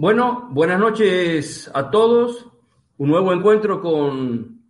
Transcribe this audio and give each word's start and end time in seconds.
Bueno, 0.00 0.48
buenas 0.50 0.80
noches 0.80 1.70
a 1.74 1.90
todos. 1.90 2.46
Un 2.96 3.10
nuevo 3.10 3.34
encuentro 3.34 3.82
con, 3.82 4.62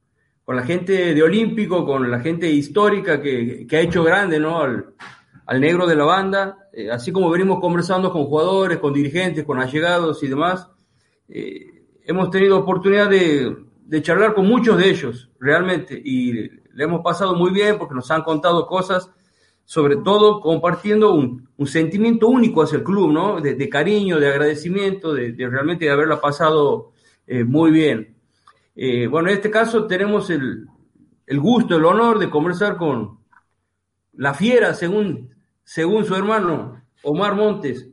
con 0.44 0.56
la 0.56 0.64
gente 0.64 1.14
de 1.14 1.22
Olímpico, 1.22 1.86
con 1.86 2.10
la 2.10 2.18
gente 2.18 2.50
histórica 2.50 3.22
que, 3.22 3.64
que 3.64 3.76
ha 3.76 3.80
hecho 3.80 4.02
grande 4.02 4.40
¿no? 4.40 4.60
al, 4.60 5.60
negro 5.60 5.86
de 5.86 5.94
la 5.94 6.04
banda. 6.04 6.68
Eh, 6.72 6.90
así 6.90 7.12
como 7.12 7.30
venimos 7.30 7.60
conversando 7.60 8.10
con 8.10 8.24
jugadores, 8.24 8.78
con 8.78 8.92
dirigentes, 8.92 9.44
con 9.44 9.60
allegados 9.60 10.20
y 10.24 10.26
demás, 10.26 10.68
eh, 11.28 11.84
hemos 12.06 12.28
tenido 12.30 12.58
oportunidad 12.58 13.08
de, 13.08 13.56
de 13.84 14.02
charlar 14.02 14.34
con 14.34 14.48
muchos 14.48 14.78
de 14.78 14.90
ellos, 14.90 15.30
realmente, 15.38 15.94
y 15.94 16.32
le 16.32 16.84
hemos 16.84 17.02
pasado 17.02 17.36
muy 17.36 17.52
bien 17.52 17.78
porque 17.78 17.94
nos 17.94 18.10
han 18.10 18.24
contado 18.24 18.66
cosas 18.66 19.12
sobre 19.70 19.98
todo 19.98 20.40
compartiendo 20.40 21.14
un, 21.14 21.48
sentimiento 21.64 22.26
único 22.26 22.60
hacia 22.60 22.78
el 22.78 22.82
club, 22.82 23.12
¿no? 23.12 23.40
De, 23.40 23.68
cariño, 23.68 24.18
de 24.18 24.26
agradecimiento, 24.26 25.14
de, 25.14 25.32
realmente 25.48 25.88
haberla 25.88 26.20
pasado 26.20 26.90
eh, 27.24 27.44
muy 27.44 27.70
bien. 27.70 28.16
Eh, 28.74 29.06
bueno, 29.06 29.28
en 29.28 29.36
este 29.36 29.48
caso 29.48 29.86
tenemos 29.86 30.28
el, 30.28 30.66
el, 31.24 31.38
gusto, 31.38 31.76
el 31.76 31.84
honor 31.84 32.18
de 32.18 32.28
conversar 32.28 32.76
con 32.76 33.20
la 34.14 34.34
fiera, 34.34 34.74
según, 34.74 35.30
según 35.62 36.04
su 36.04 36.16
hermano 36.16 36.82
Omar 37.04 37.36
Montes, 37.36 37.88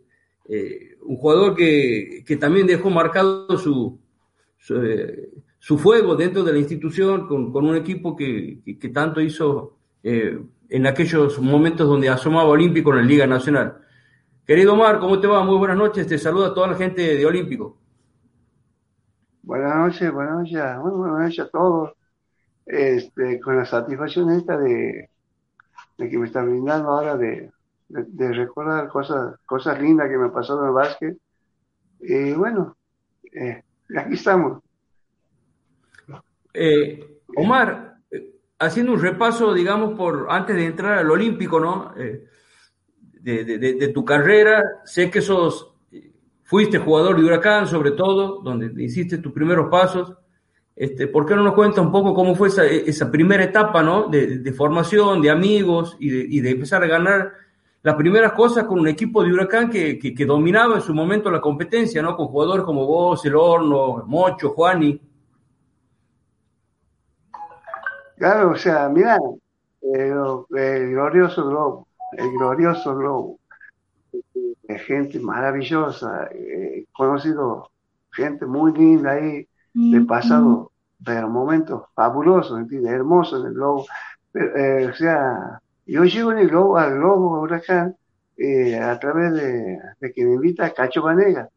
eh, 0.50 0.98
un 1.04 1.18
jugador 1.18 1.56
que, 1.56 2.24
que, 2.26 2.38
también 2.38 2.66
dejó 2.66 2.90
marcado 2.90 3.56
su, 3.56 4.00
su, 4.58 5.78
fuego 5.78 6.16
dentro 6.16 6.44
de 6.44 6.54
la 6.54 6.60
institución 6.60 7.28
con, 7.28 7.52
con 7.52 7.66
un 7.68 7.76
equipo 7.76 8.16
que, 8.16 8.62
que 8.66 8.90
tanto 8.90 9.22
hizo 9.22 9.78
en 10.70 10.88
aquellos 10.88 11.40
momentos 11.40 11.88
donde 11.88 12.10
asomaba 12.10 12.50
Olímpico 12.50 12.92
en 12.92 12.98
la 12.98 13.04
Liga 13.04 13.28
Nacional. 13.28 13.78
Querido 14.46 14.74
Omar, 14.74 15.00
¿cómo 15.00 15.20
te 15.20 15.28
va? 15.28 15.44
Muy 15.44 15.58
buenas 15.58 15.78
noches. 15.78 16.08
Te 16.08 16.18
saluda 16.18 16.48
a 16.48 16.54
toda 16.54 16.68
la 16.68 16.76
gente 16.76 17.02
de 17.16 17.26
Olímpico. 17.26 17.78
Buenas 19.44 19.76
noches, 19.76 20.12
buenas 20.12 20.40
noches, 20.40 20.62
muy 20.82 20.92
buenas 20.92 21.20
noches 21.20 21.40
a 21.40 21.50
todos. 21.50 21.94
Este, 22.66 23.40
con 23.40 23.56
la 23.56 23.66
satisfacción 23.66 24.30
esta 24.32 24.58
de, 24.58 25.10
de 25.98 26.10
que 26.10 26.18
me 26.18 26.28
están 26.28 26.50
brindando 26.50 26.90
ahora 26.90 27.16
de, 27.16 27.50
de, 27.88 28.04
de, 28.10 28.34
recordar 28.34 28.90
cosas, 28.90 29.40
cosas 29.46 29.82
lindas 29.82 30.10
que 30.10 30.18
me 30.18 30.30
pasaron 30.30 30.64
en 30.64 30.68
el 30.68 30.74
básquet. 30.74 31.18
Y 32.02 32.34
bueno, 32.34 32.76
eh, 33.34 33.64
aquí 33.98 34.16
estamos. 34.16 34.62
Eh, 36.54 37.22
Omar, 37.36 37.87
haciendo 38.60 38.94
un 38.94 39.02
repaso, 39.02 39.54
digamos, 39.54 39.98
por 39.98 40.28
antes 40.30 40.56
de 40.56 40.66
entrar 40.66 40.98
al 40.98 41.12
Olímpico, 41.12 41.60
¿no? 41.60 41.94
Eh, 41.98 42.24
de, 43.22 43.92
tu 43.94 44.06
carrera, 44.06 44.64
sé 44.86 45.12
que 45.12 45.22
sos, 45.22 45.74
fuiste 46.44 46.78
jugador 46.78 47.18
de 47.18 47.26
Huracán, 47.26 47.68
sobre 47.68 47.92
todo, 47.92 48.42
donde 48.42 48.72
hiciste 48.82 49.18
tus 49.18 49.34
primeros 49.34 49.70
pasos. 49.70 50.14
Este, 50.74 51.08
¿Por 51.08 51.26
qué 51.26 51.36
no 51.36 51.44
nos 51.44 51.54
cuenta 51.54 51.82
un 51.82 51.92
poco 51.92 52.14
cómo 52.14 52.36
fue 52.36 52.48
esa, 52.48 52.66
esa 52.66 53.12
primera 53.12 53.44
etapa, 53.44 53.84
¿no? 53.84 54.08
De, 54.08 54.54
formación, 54.54 55.22
de 55.22 55.30
amigos 55.30 55.98
y 56.00 56.40
de, 56.40 56.50
empezar 56.50 56.84
a 56.84 56.88
ganar 56.88 57.34
las 57.84 57.96
primeras 57.96 58.32
cosas 58.32 58.64
con 58.66 58.80
un 58.80 58.88
equipo 58.88 59.24
de 59.24 59.34
Huracán 59.34 59.70
que, 59.70 60.00
que, 60.00 60.26
dominaba 60.26 60.76
en 60.76 60.82
su 60.82 60.94
momento 60.94 61.30
la 61.30 61.42
competencia, 61.42 62.02
¿no? 62.02 62.16
Con 62.16 62.28
jugadores 62.28 62.64
como 62.64 62.86
vos, 62.86 63.26
El 63.26 63.36
Horno, 63.36 64.04
Mocho, 64.08 64.52
Juani. 64.52 65.02
Claro, 68.18 68.52
o 68.52 68.56
sea, 68.56 68.90
mira, 68.90 69.18
eh, 69.82 70.12
el 70.56 70.90
glorioso 70.92 71.48
globo, 71.48 71.88
el 72.14 72.32
glorioso 72.32 72.96
globo, 72.96 73.40
eh, 74.12 74.80
gente 74.80 75.20
maravillosa, 75.20 76.28
he 76.32 76.80
eh, 76.80 76.86
conocido 76.94 77.70
gente 78.12 78.48
muy 78.48 78.74
linda 78.74 79.12
ahí, 79.12 79.48
de 79.74 80.02
pasado, 80.02 80.72
pero 81.06 81.30
momentos 81.30 81.84
fabulosos, 81.94 82.60
¿entiendes? 82.60 82.92
hermosos 82.92 83.42
en 83.42 83.48
el 83.50 83.54
globo. 83.54 83.86
Pero, 84.32 84.90
o 84.90 84.94
sea, 84.96 85.62
yo 85.86 86.04
llego 86.04 86.32
en 86.32 86.40
el 86.40 86.50
globo, 86.50 86.78
al 86.78 86.96
globo 86.96 87.42
huracán 87.42 87.96
a 88.82 89.00
través 89.00 89.34
de, 89.34 89.80
de, 90.00 90.14
que 90.14 90.26
me 90.26 90.34
invita 90.34 90.74
Cacho 90.74 91.04
Vanega. 91.04 91.48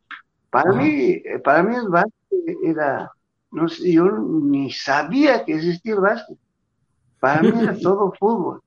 Para 0.51 0.73
mí, 0.73 1.23
para 1.43 1.63
mí 1.63 1.75
el 1.75 1.89
básquet 1.89 2.59
era, 2.63 3.11
no 3.53 3.69
sé, 3.69 3.93
yo 3.93 4.05
ni 4.11 4.71
sabía 4.71 5.43
que 5.47 5.55
existía 5.55 5.95
el 5.95 6.01
básquet. 6.01 6.37
Para 7.21 7.43
mí 7.43 7.53
era 7.63 7.79
todo 7.79 8.13
fútbol. 8.19 8.63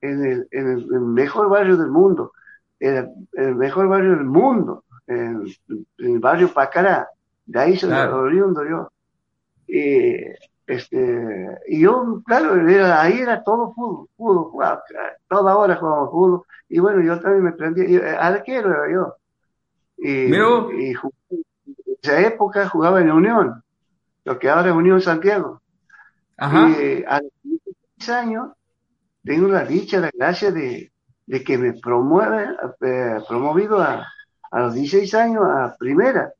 En 0.00 0.24
el, 0.24 0.48
en 0.52 0.68
el, 0.68 1.00
mejor 1.00 1.50
barrio 1.50 1.76
del 1.76 1.90
mundo, 1.90 2.32
el, 2.78 3.08
el 3.32 3.54
mejor 3.56 3.88
barrio 3.88 4.12
del 4.12 4.24
mundo, 4.24 4.84
en, 5.06 5.44
el 5.98 6.18
barrio 6.20 6.52
Pacará, 6.52 7.08
de 7.44 7.58
ahí 7.58 7.76
soy 7.76 7.90
claro. 7.90 8.20
oriundo 8.20 8.64
yo. 8.64 8.90
Y, 9.66 10.14
este, 10.66 11.58
y 11.68 11.80
yo, 11.80 12.22
claro, 12.24 12.56
era, 12.68 13.02
ahí 13.02 13.18
era 13.18 13.42
todo 13.42 13.72
fútbol, 13.74 14.08
fútbol, 14.16 14.44
jugaba, 14.50 14.82
toda 15.28 15.56
hora 15.56 15.76
jugábamos 15.76 16.10
fútbol, 16.10 16.42
y 16.68 16.78
bueno, 16.78 17.02
yo 17.02 17.20
también 17.20 17.44
me 17.44 17.52
prendí, 17.52 17.92
yo, 17.92 18.00
arquero 18.18 18.70
era 18.70 18.92
yo. 18.92 19.14
Y, 19.98 20.34
y 20.34 20.94
jugué, 20.94 21.16
en 21.30 21.96
esa 22.02 22.20
época 22.20 22.68
jugaba 22.68 23.00
en 23.00 23.10
Unión, 23.10 23.62
lo 24.24 24.38
que 24.38 24.48
ahora 24.48 24.70
es 24.70 24.74
Unión 24.74 25.00
Santiago. 25.00 25.60
Ajá. 26.36 26.68
Y 26.70 27.04
a 27.06 27.20
los 27.20 27.32
16 27.42 28.08
años 28.10 28.48
tengo 29.24 29.48
la 29.48 29.64
dicha, 29.64 29.98
la 29.98 30.10
gracia 30.12 30.50
de, 30.50 30.92
de 31.26 31.44
que 31.44 31.58
me 31.58 31.72
promueve, 31.74 32.48
eh, 32.80 33.18
promovido 33.28 33.80
a, 33.80 34.06
a, 34.50 34.60
los 34.60 34.74
16 34.74 35.14
años 35.14 35.44
a 35.44 35.76
primera. 35.78 36.32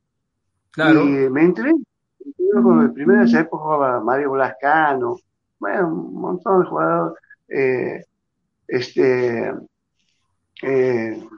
Claro. 0.71 1.03
Y 1.03 1.31
me 1.31 1.43
entré. 1.43 1.73
Con 2.53 2.83
el 2.83 2.93
primero, 2.93 3.21
en 3.21 3.27
esa 3.29 3.41
época 3.41 3.65
jugaba 3.65 4.01
Mario 4.01 4.33
Blascano, 4.33 5.17
bueno, 5.59 5.89
un 5.89 6.21
montón 6.21 6.63
de 6.63 6.69
jugadores. 6.69 7.23
Eh, 7.49 8.05
este, 8.67 9.53
eh, 10.63 11.29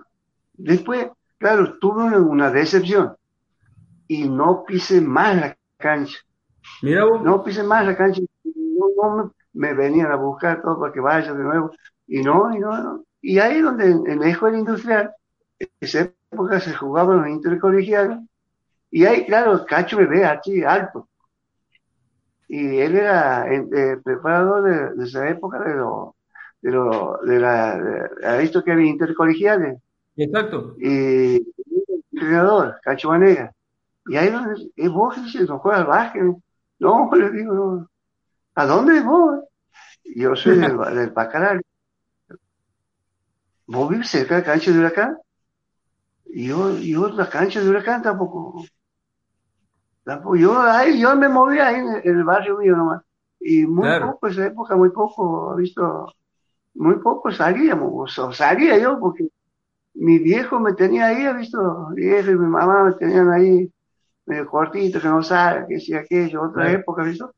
después, 0.55 1.09
claro, 1.39 1.79
tuve 1.79 2.19
una 2.19 2.51
decepción 2.51 3.17
y 4.07 4.29
no 4.29 4.65
pise 4.65 5.01
más 5.01 5.37
la 5.37 5.57
cancha. 5.77 6.19
Mira 6.83 7.05
vos. 7.05 7.23
No 7.23 7.43
pise 7.43 7.63
más 7.63 7.87
la 7.87 7.97
cancha 7.97 8.21
no 9.03 9.35
me 9.53 9.75
venían 9.75 10.11
a 10.13 10.17
buscar 10.17 10.63
todo 10.63 10.79
para 10.81 10.93
que 10.93 11.01
vaya 11.01 11.33
de 11.33 11.45
nuevo. 11.45 11.71
Y 12.07 12.23
no, 12.23 12.55
y 12.55 12.59
no, 12.59 12.83
no. 12.83 13.05
Y 13.21 13.39
ahí 13.39 13.61
donde 13.61 13.91
en 13.91 14.21
la 14.21 14.29
escuela 14.29 14.59
industrial, 14.59 15.13
en 15.59 15.69
esa 15.81 16.11
época 16.31 16.61
se 16.61 16.75
jugaban 16.75 17.19
los 17.19 17.29
intercolegiales, 17.29 18.19
y 18.91 19.05
ahí, 19.05 19.27
claro, 19.27 19.65
Cacho 19.67 19.99
me 19.99 20.07
ve 20.07 20.25
así, 20.25 20.63
alto. 20.65 21.09
Y 22.49 22.79
él 22.79 22.97
era 22.97 23.47
eh, 23.53 23.99
preparador 24.03 24.63
de, 24.63 24.95
de, 24.95 25.05
esa 25.05 25.29
época 25.29 25.61
de 25.61 25.75
lo, 25.75 26.17
de 26.63 26.71
lo, 26.71 27.19
de 27.23 27.39
la, 27.39 27.79
de, 27.79 28.27
ha 28.27 28.37
visto 28.39 28.65
que 28.65 28.73
había 28.73 28.87
intercolegiales. 28.91 29.79
Exacto. 30.17 30.75
Y 30.79 31.47
entrenador, 32.13 32.79
Cacho 32.83 33.11
Vanega. 33.11 33.53
Y 34.07 34.17
ahí 34.17 34.31
donde, 34.31 34.71
es 34.75 34.91
vos 34.91 35.15
que 35.15 35.41
no 35.45 35.59
juega 35.59 35.79
al 35.79 35.87
básquet. 35.87 36.23
No, 36.79 37.11
le 37.15 37.31
digo, 37.31 37.55
no. 37.55 37.91
¿A 38.59 38.67
dónde 38.67 39.01
vos? 39.03 39.45
Yo 40.17 40.35
soy 40.35 40.59
del, 40.59 40.77
del. 41.15 41.63
¿Vos 43.69 43.89
vives 43.89 44.09
cerca 44.09 44.35
de 44.35 44.41
la 44.41 44.47
cancha 44.47 44.73
de 44.73 44.79
Huracán? 44.81 45.17
Yo, 46.25 46.77
yo 46.79 47.09
la 47.11 47.31
cancha 47.31 47.61
de 47.61 47.69
Huracán 47.69 48.03
tampoco. 48.03 48.65
tampoco 50.03 50.35
yo, 50.35 50.61
ahí, 50.61 51.01
yo 51.01 51.15
me 51.15 51.29
movía 51.29 51.69
ahí 51.69 51.77
en, 51.77 51.89
en 52.03 52.19
el 52.19 52.25
barrio 52.25 52.59
mío 52.59 52.75
nomás. 52.75 53.03
Y 53.39 53.65
muy 53.65 53.85
claro. 53.85 54.13
poco, 54.15 54.27
esa 54.27 54.47
época, 54.47 54.75
muy 54.75 54.91
poco, 54.91 55.55
visto, 55.55 56.13
muy 56.75 56.97
poco 56.99 57.31
salíamos, 57.31 58.19
o 58.19 58.33
salía 58.33 58.77
yo 58.77 58.99
porque 58.99 59.29
mi 59.95 60.19
viejo 60.19 60.59
me 60.59 60.73
tenía 60.73 61.07
ahí, 61.07 61.25
he 61.25 61.33
visto, 61.33 61.91
mi 61.91 62.07
viejo 62.07 62.33
y 62.33 62.37
mi 62.37 62.49
mamá 62.49 62.83
me 62.83 62.93
tenían 62.95 63.31
ahí 63.31 63.73
medio 64.27 64.49
cortito, 64.49 65.01
que 65.01 65.07
no 65.07 65.23
sabe, 65.23 65.65
que 65.69 65.79
si 65.79 65.95
aquello, 65.95 66.43
otra 66.43 66.65
claro. 66.65 66.79
época, 66.81 67.05
¿visto? 67.05 67.33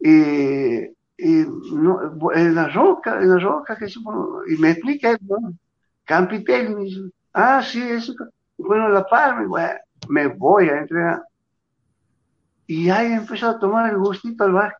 Y, 0.00 0.84
y 1.18 1.46
no, 1.72 2.32
en 2.34 2.54
la 2.54 2.68
roca, 2.68 3.20
en 3.20 3.30
la 3.30 3.38
roca, 3.38 3.76
que 3.76 3.86
y 3.86 4.56
me 4.58 4.70
explica, 4.72 5.16
¿no? 5.22 5.54
Campitel, 6.04 6.76
dice, 6.76 7.00
ah, 7.32 7.62
sí, 7.62 7.82
eso, 7.82 8.14
bueno, 8.58 8.88
La 8.88 9.04
Palma, 9.06 9.46
bueno, 9.46 9.74
me 10.08 10.28
voy 10.28 10.68
a 10.68 10.78
entrenar. 10.78 11.22
Y 12.66 12.90
ahí 12.90 13.12
empezó 13.12 13.48
a 13.48 13.58
tomar 13.58 13.90
el 13.90 13.98
gustito 13.98 14.44
al 14.44 14.52
bar. 14.52 14.76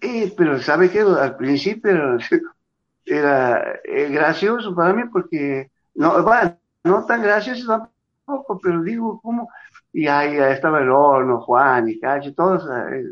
Eh, 0.00 0.32
pero 0.36 0.60
¿sabe 0.60 0.90
qué? 0.90 1.00
Al 1.00 1.36
principio 1.36 2.18
era, 3.04 3.74
eh, 3.84 4.08
gracioso 4.10 4.74
para 4.74 4.92
mí 4.94 5.04
porque, 5.12 5.70
no, 5.94 6.22
bueno, 6.22 6.56
no 6.84 7.04
tan 7.06 7.22
gracioso 7.22 7.66
tampoco, 7.66 8.60
pero 8.62 8.82
digo, 8.82 9.20
¿cómo? 9.20 9.48
Y 9.92 10.06
ahí 10.06 10.36
estaba 10.36 10.80
el 10.80 10.90
horno, 10.90 11.40
Juan 11.40 11.88
y 11.88 11.98
Cacho, 11.98 12.32
todos, 12.34 12.64
eh, 12.92 13.04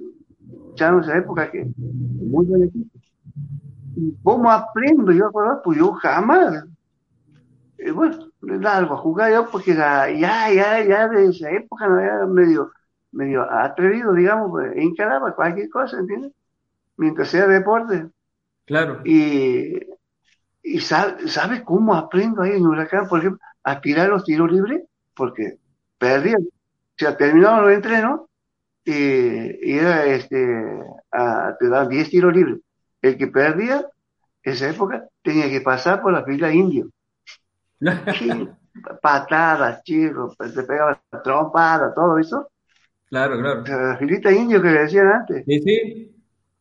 ya 0.77 0.89
en 0.89 1.01
esa 1.01 1.19
época 1.19 1.51
que 1.51 1.67
muy 1.77 2.47
buen 2.47 2.65
equipo. 2.65 2.99
¿Y 3.97 4.15
cómo 4.23 4.51
aprendo 4.51 5.11
yo 5.13 5.27
a 5.27 5.63
Pues 5.63 5.79
yo 5.79 5.93
jamás. 5.93 6.65
Y 7.79 7.91
bueno, 7.91 8.19
algo 8.65 8.95
a 8.95 8.99
jugar 8.99 9.33
yo 9.33 9.51
porque 9.51 9.75
ya, 9.75 10.09
ya, 10.11 10.85
ya 10.85 11.09
de 11.09 11.27
esa 11.27 11.51
época 11.51 11.89
no 11.89 11.99
era 11.99 12.27
medio, 12.27 12.73
medio 13.13 13.51
atrevido, 13.51 14.13
digamos, 14.13 14.51
pues, 14.51 14.73
encaraba 14.77 15.35
cualquier 15.35 15.69
cosa, 15.71 15.99
¿entiendes? 15.99 16.33
Mientras 16.97 17.29
sea 17.29 17.47
deporte. 17.47 18.09
Claro. 18.67 19.01
Y, 19.05 19.79
y 20.63 20.81
sabe, 20.81 21.63
cómo 21.65 21.95
aprendo 21.95 22.43
ahí 22.43 22.53
en 22.53 22.67
Huracán, 22.67 23.09
por 23.09 23.21
ejemplo, 23.21 23.41
a 23.63 23.81
tirar 23.81 24.09
los 24.09 24.25
tiros 24.25 24.51
libres? 24.51 24.83
Porque 25.15 25.59
perdía. 25.99 26.37
O 26.39 26.99
sea, 26.99 27.17
terminaban 27.17 27.63
los 27.63 27.73
entrenos 27.73 28.23
y, 28.87 29.77
era 29.79 30.05
este, 30.07 30.37
te 31.59 31.69
daban 31.69 31.89
10 31.89 32.09
tiros 32.09 32.35
libres. 32.35 32.59
El 33.03 33.19
que 33.19 33.27
perdía, 33.27 33.85
esa 34.43 34.71
época, 34.71 35.09
tenía 35.23 35.51
que 35.51 35.61
pasar 35.61 36.01
por 36.01 36.13
la 36.13 36.25
fila 36.25 36.53
indio. 36.53 36.89
patadas, 39.03 39.83
chicos, 39.83 40.37
te 40.37 40.63
pegaba 40.63 41.01
trompada, 41.25 41.93
todo 41.93 42.19
eso. 42.19 42.49
Claro, 43.09 43.39
claro. 43.41 43.65
La 43.65 43.97
filita 43.97 44.31
indio 44.31 44.63
que 44.63 44.71
le 44.71 44.83
decían 44.83 45.09
antes. 45.09 45.45
Sí, 45.47 45.61
sí. 45.61 46.17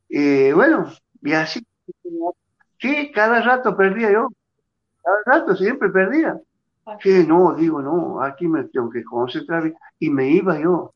Y 0.09 0.51
bueno, 0.51 0.91
y 1.21 1.33
así. 1.33 1.63
Sí, 2.79 3.11
cada 3.13 3.41
rato 3.41 3.77
perdía 3.77 4.11
yo. 4.11 4.29
Cada 5.03 5.39
rato 5.39 5.55
siempre 5.55 5.89
perdía. 5.89 6.39
Que 7.01 7.23
no, 7.23 7.55
digo, 7.55 7.81
no, 7.81 8.21
aquí 8.21 8.47
me 8.47 8.63
tengo 8.65 8.89
que 8.89 9.03
concentrar. 9.03 9.73
Y 9.99 10.09
me 10.09 10.29
iba 10.29 10.59
yo 10.59 10.94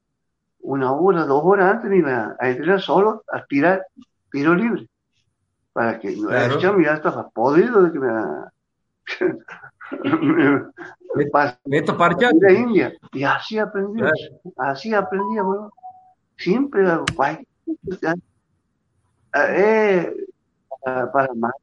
una 0.62 0.92
hora, 0.94 1.26
dos 1.26 1.42
horas 1.44 1.76
antes 1.76 1.90
me 1.90 1.98
iba 1.98 2.36
a 2.40 2.50
entrenar 2.50 2.82
solo, 2.82 3.24
a 3.32 3.46
tirar 3.46 3.86
tiro 4.32 4.56
libre. 4.56 4.88
Para 5.74 6.00
que 6.00 6.14
claro. 6.16 6.60
yo 6.60 6.80
ya 6.80 6.94
estaba 6.94 7.30
podrido 7.30 7.84
de 7.84 7.92
que 7.92 8.00
me, 8.00 8.12
me, 11.16 11.26
me 11.66 11.82
de 12.34 12.54
India. 12.54 12.94
Y 13.14 13.24
así 13.24 13.58
aprendí, 13.58 14.02
así 14.58 14.94
aprendí, 14.94 15.40
bueno. 15.40 15.72
Siempre 16.38 16.84
eh, 19.34 20.14
para 20.86 21.34
más. 21.36 21.54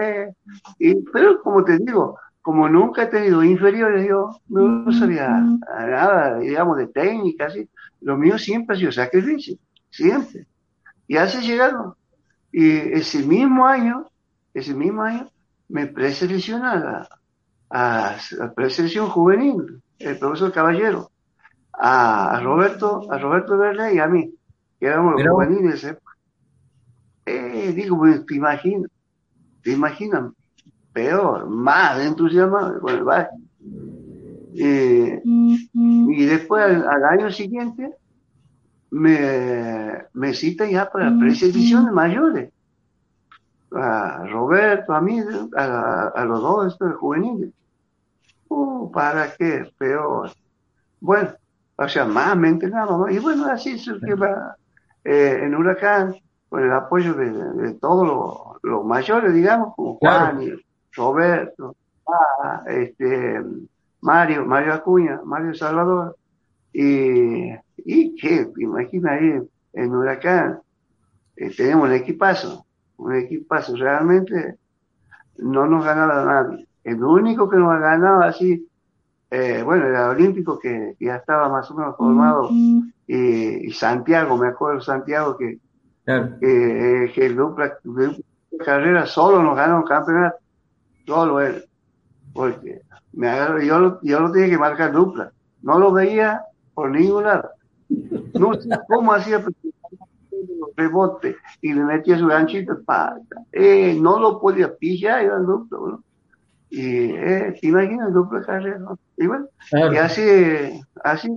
Eh, 0.00 0.32
y, 0.78 0.94
pero 1.12 1.42
como 1.42 1.62
te 1.64 1.78
digo, 1.78 2.18
como 2.40 2.68
nunca 2.68 3.02
he 3.02 3.06
tenido 3.06 3.44
inferiores, 3.44 4.08
yo 4.08 4.30
no 4.48 4.90
sabía 4.92 5.28
nada, 5.28 6.38
digamos, 6.38 6.78
de 6.78 6.86
técnica, 6.88 7.46
así. 7.46 7.68
Lo 8.00 8.16
mío 8.16 8.38
siempre 8.38 8.76
ha 8.76 8.78
sido 8.78 8.92
sacrificio, 8.92 9.56
siempre. 9.90 10.46
Y 11.06 11.16
así 11.16 11.46
llegado. 11.46 11.96
Y 12.52 12.68
ese 12.70 13.22
mismo 13.22 13.66
año, 13.66 14.10
ese 14.54 14.74
mismo 14.74 15.02
año, 15.02 15.30
me 15.68 15.86
preselecciona 15.86 17.08
a, 17.70 18.16
la 18.32 18.52
preselección 18.52 19.08
juvenil, 19.08 19.82
el 19.98 20.18
profesor 20.18 20.52
Caballero, 20.52 21.10
a, 21.72 22.40
Roberto, 22.42 23.10
a 23.10 23.18
Roberto 23.18 23.56
Verde 23.56 23.94
y 23.94 23.98
a 23.98 24.06
mí, 24.08 24.34
que 24.78 24.86
éramos 24.86 25.22
los 25.22 25.32
juveniles. 25.32 25.86
Eh, 27.26 27.72
digo, 27.74 27.98
pues, 27.98 28.26
te 28.26 28.34
imaginas, 28.34 28.90
te 29.62 29.72
imaginas, 29.72 30.32
peor, 30.92 31.48
más 31.48 32.00
entusiasmado 32.00 32.88
el 32.88 33.04
baile. 33.04 33.49
Eh, 34.56 35.20
y 35.24 36.24
después 36.24 36.64
al, 36.64 37.04
año 37.04 37.30
siguiente 37.30 37.94
me, 38.90 40.04
me 40.12 40.34
cita 40.34 40.68
ya 40.68 40.90
para 40.90 41.16
preselecciones 41.18 41.92
mayores. 41.92 42.52
A 43.72 44.24
Roberto, 44.26 44.92
a 44.92 45.00
mí, 45.00 45.20
a, 45.56 46.24
los 46.24 46.40
dos 46.40 46.72
estos 46.72 46.96
juveniles. 46.96 47.50
Uh, 48.48 48.90
¿Para 48.90 49.32
qué? 49.36 49.70
Peor. 49.78 50.32
Bueno, 51.00 51.30
o 51.76 51.88
sea, 51.88 52.04
más 52.04 52.36
me 52.36 52.48
entrenaba. 52.48 53.10
Y 53.12 53.18
bueno, 53.20 53.46
así 53.46 53.78
surgió 53.78 54.16
eh, 55.04 55.40
en 55.42 55.54
Huracán, 55.54 56.16
con 56.48 56.64
el 56.64 56.72
apoyo 56.72 57.14
de, 57.14 57.74
todos 57.74 58.58
los, 58.62 58.84
mayores, 58.84 59.32
digamos, 59.32 59.74
como 59.76 59.96
Juan 59.96 60.42
y 60.42 60.50
Roberto, 60.92 61.76
ah, 62.08 62.64
este, 62.66 63.40
Mario, 64.00 64.44
Mario 64.46 64.74
Acuña, 64.74 65.20
Mario 65.24 65.54
Salvador, 65.54 66.16
y, 66.72 67.50
y 67.76 68.14
que, 68.16 68.50
imagina 68.58 69.12
ahí 69.12 69.40
en 69.72 69.94
Huracán, 69.94 70.60
eh, 71.36 71.54
tenemos 71.56 71.88
un 71.88 71.94
equipazo, 71.94 72.64
un 72.96 73.14
equipazo, 73.14 73.76
realmente 73.76 74.56
no 75.38 75.66
nos 75.66 75.84
ganaba 75.84 76.24
nadie. 76.24 76.66
El 76.84 77.02
único 77.02 77.48
que 77.48 77.56
nos 77.56 77.80
ganaba 77.80 78.26
así, 78.26 78.66
eh, 79.30 79.62
bueno, 79.64 79.86
era 79.86 80.10
Olímpico 80.10 80.58
que, 80.58 80.96
ya 80.98 81.16
estaba 81.16 81.48
más 81.48 81.70
o 81.70 81.74
menos 81.74 81.96
formado, 81.96 82.50
y, 83.06 83.70
Santiago, 83.72 84.36
me 84.36 84.48
acuerdo 84.48 84.80
Santiago 84.80 85.36
que, 85.36 85.58
que 86.04 87.26
el 87.26 87.36
dupla, 87.36 87.76
carrera 88.64 89.06
solo 89.06 89.42
nos 89.42 89.56
ganó 89.56 89.78
un 89.78 89.84
campeonato, 89.84 90.36
solo 91.06 91.40
él, 91.40 91.64
porque 92.32 92.82
me 93.12 93.28
agarro, 93.28 93.60
yo, 93.62 93.78
lo, 93.78 94.00
yo 94.02 94.20
lo 94.20 94.32
tenía 94.32 94.50
que 94.50 94.58
marcar 94.58 94.92
dupla. 94.92 95.32
No 95.62 95.78
lo 95.78 95.92
veía 95.92 96.42
por 96.74 96.90
ningún 96.90 97.24
lado. 97.24 97.50
No 98.34 98.54
sé 98.54 98.68
cómo 98.88 99.12
hacía 99.12 99.44
rebote 100.76 101.36
y 101.60 101.72
le 101.72 101.82
metía 101.82 102.18
su 102.18 102.26
ganchito 102.26 102.78
eh, 103.52 103.98
no 104.00 104.18
lo 104.18 104.40
podía 104.40 104.74
pillar, 104.74 105.44
dupla, 105.44 105.78
¿no? 105.78 106.04
Y 106.70 107.10
eh, 107.10 107.58
te 107.60 107.66
imaginas 107.66 108.12
dupla 108.12 108.42
carrera, 108.42 108.78
¿no? 108.78 108.98
Y 109.16 109.26
bueno, 109.26 109.48
y 109.72 109.96
así, 109.96 110.22
así 111.02 111.28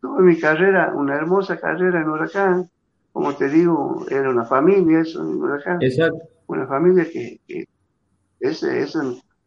tuve 0.00 0.22
mi 0.22 0.38
carrera, 0.38 0.92
una 0.94 1.14
hermosa 1.14 1.58
carrera 1.58 2.02
en 2.02 2.08
Huracán. 2.08 2.70
Como 3.12 3.34
te 3.34 3.48
digo, 3.48 4.04
era 4.10 4.28
una 4.28 4.44
familia 4.44 5.00
eso 5.00 5.22
en 5.22 5.42
Huracán. 5.42 5.78
Exacto. 5.80 6.18
Una 6.46 6.66
familia 6.66 7.04
que, 7.10 7.40
que 7.46 7.66
es, 8.40 8.62
es 8.62 8.94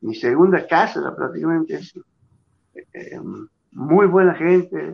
mi 0.05 0.13
segunda 0.13 0.65
casa 0.67 1.15
prácticamente. 1.15 1.79
Eh, 2.93 3.19
muy 3.71 4.05
buena 4.05 4.35
gente, 4.35 4.93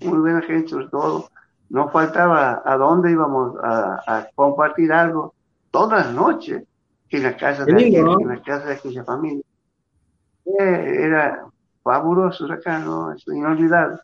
muy 0.00 0.18
buena 0.18 0.42
gente 0.42 0.68
sobre 0.68 0.88
todo. 0.88 1.30
No 1.70 1.88
faltaba 1.88 2.62
a 2.64 2.76
dónde 2.76 3.10
íbamos 3.10 3.56
a, 3.62 4.28
compartir 4.34 4.92
algo 4.92 5.34
todas 5.70 6.06
las 6.06 6.14
noches 6.14 6.64
en 7.08 7.22
la 7.22 7.36
casa 7.36 7.64
de, 7.64 7.72
en 7.72 8.28
la 8.28 8.42
casa 8.42 8.66
de 8.66 8.74
aquella 8.74 9.04
familia. 9.04 9.42
Eh, 10.44 10.96
era 10.98 11.46
fabuloso 11.82 12.50
acá, 12.52 12.78
¿no? 12.78 13.12
Es 13.12 13.26
inolvidable. 13.26 14.00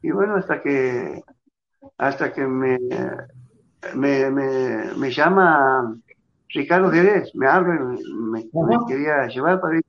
Y 0.00 0.10
bueno, 0.10 0.36
hasta 0.36 0.60
que 0.62 1.22
hasta 1.98 2.32
que 2.32 2.46
me, 2.46 2.78
me, 3.94 4.30
me, 4.30 4.94
me 4.96 5.10
llama 5.10 5.94
Ricardo 6.54 6.90
Jerez 6.90 7.34
me 7.34 7.48
habla, 7.48 7.96
me, 8.14 8.48
quería 8.86 9.26
llevar 9.26 9.60
para 9.60 9.76
ir. 9.76 9.84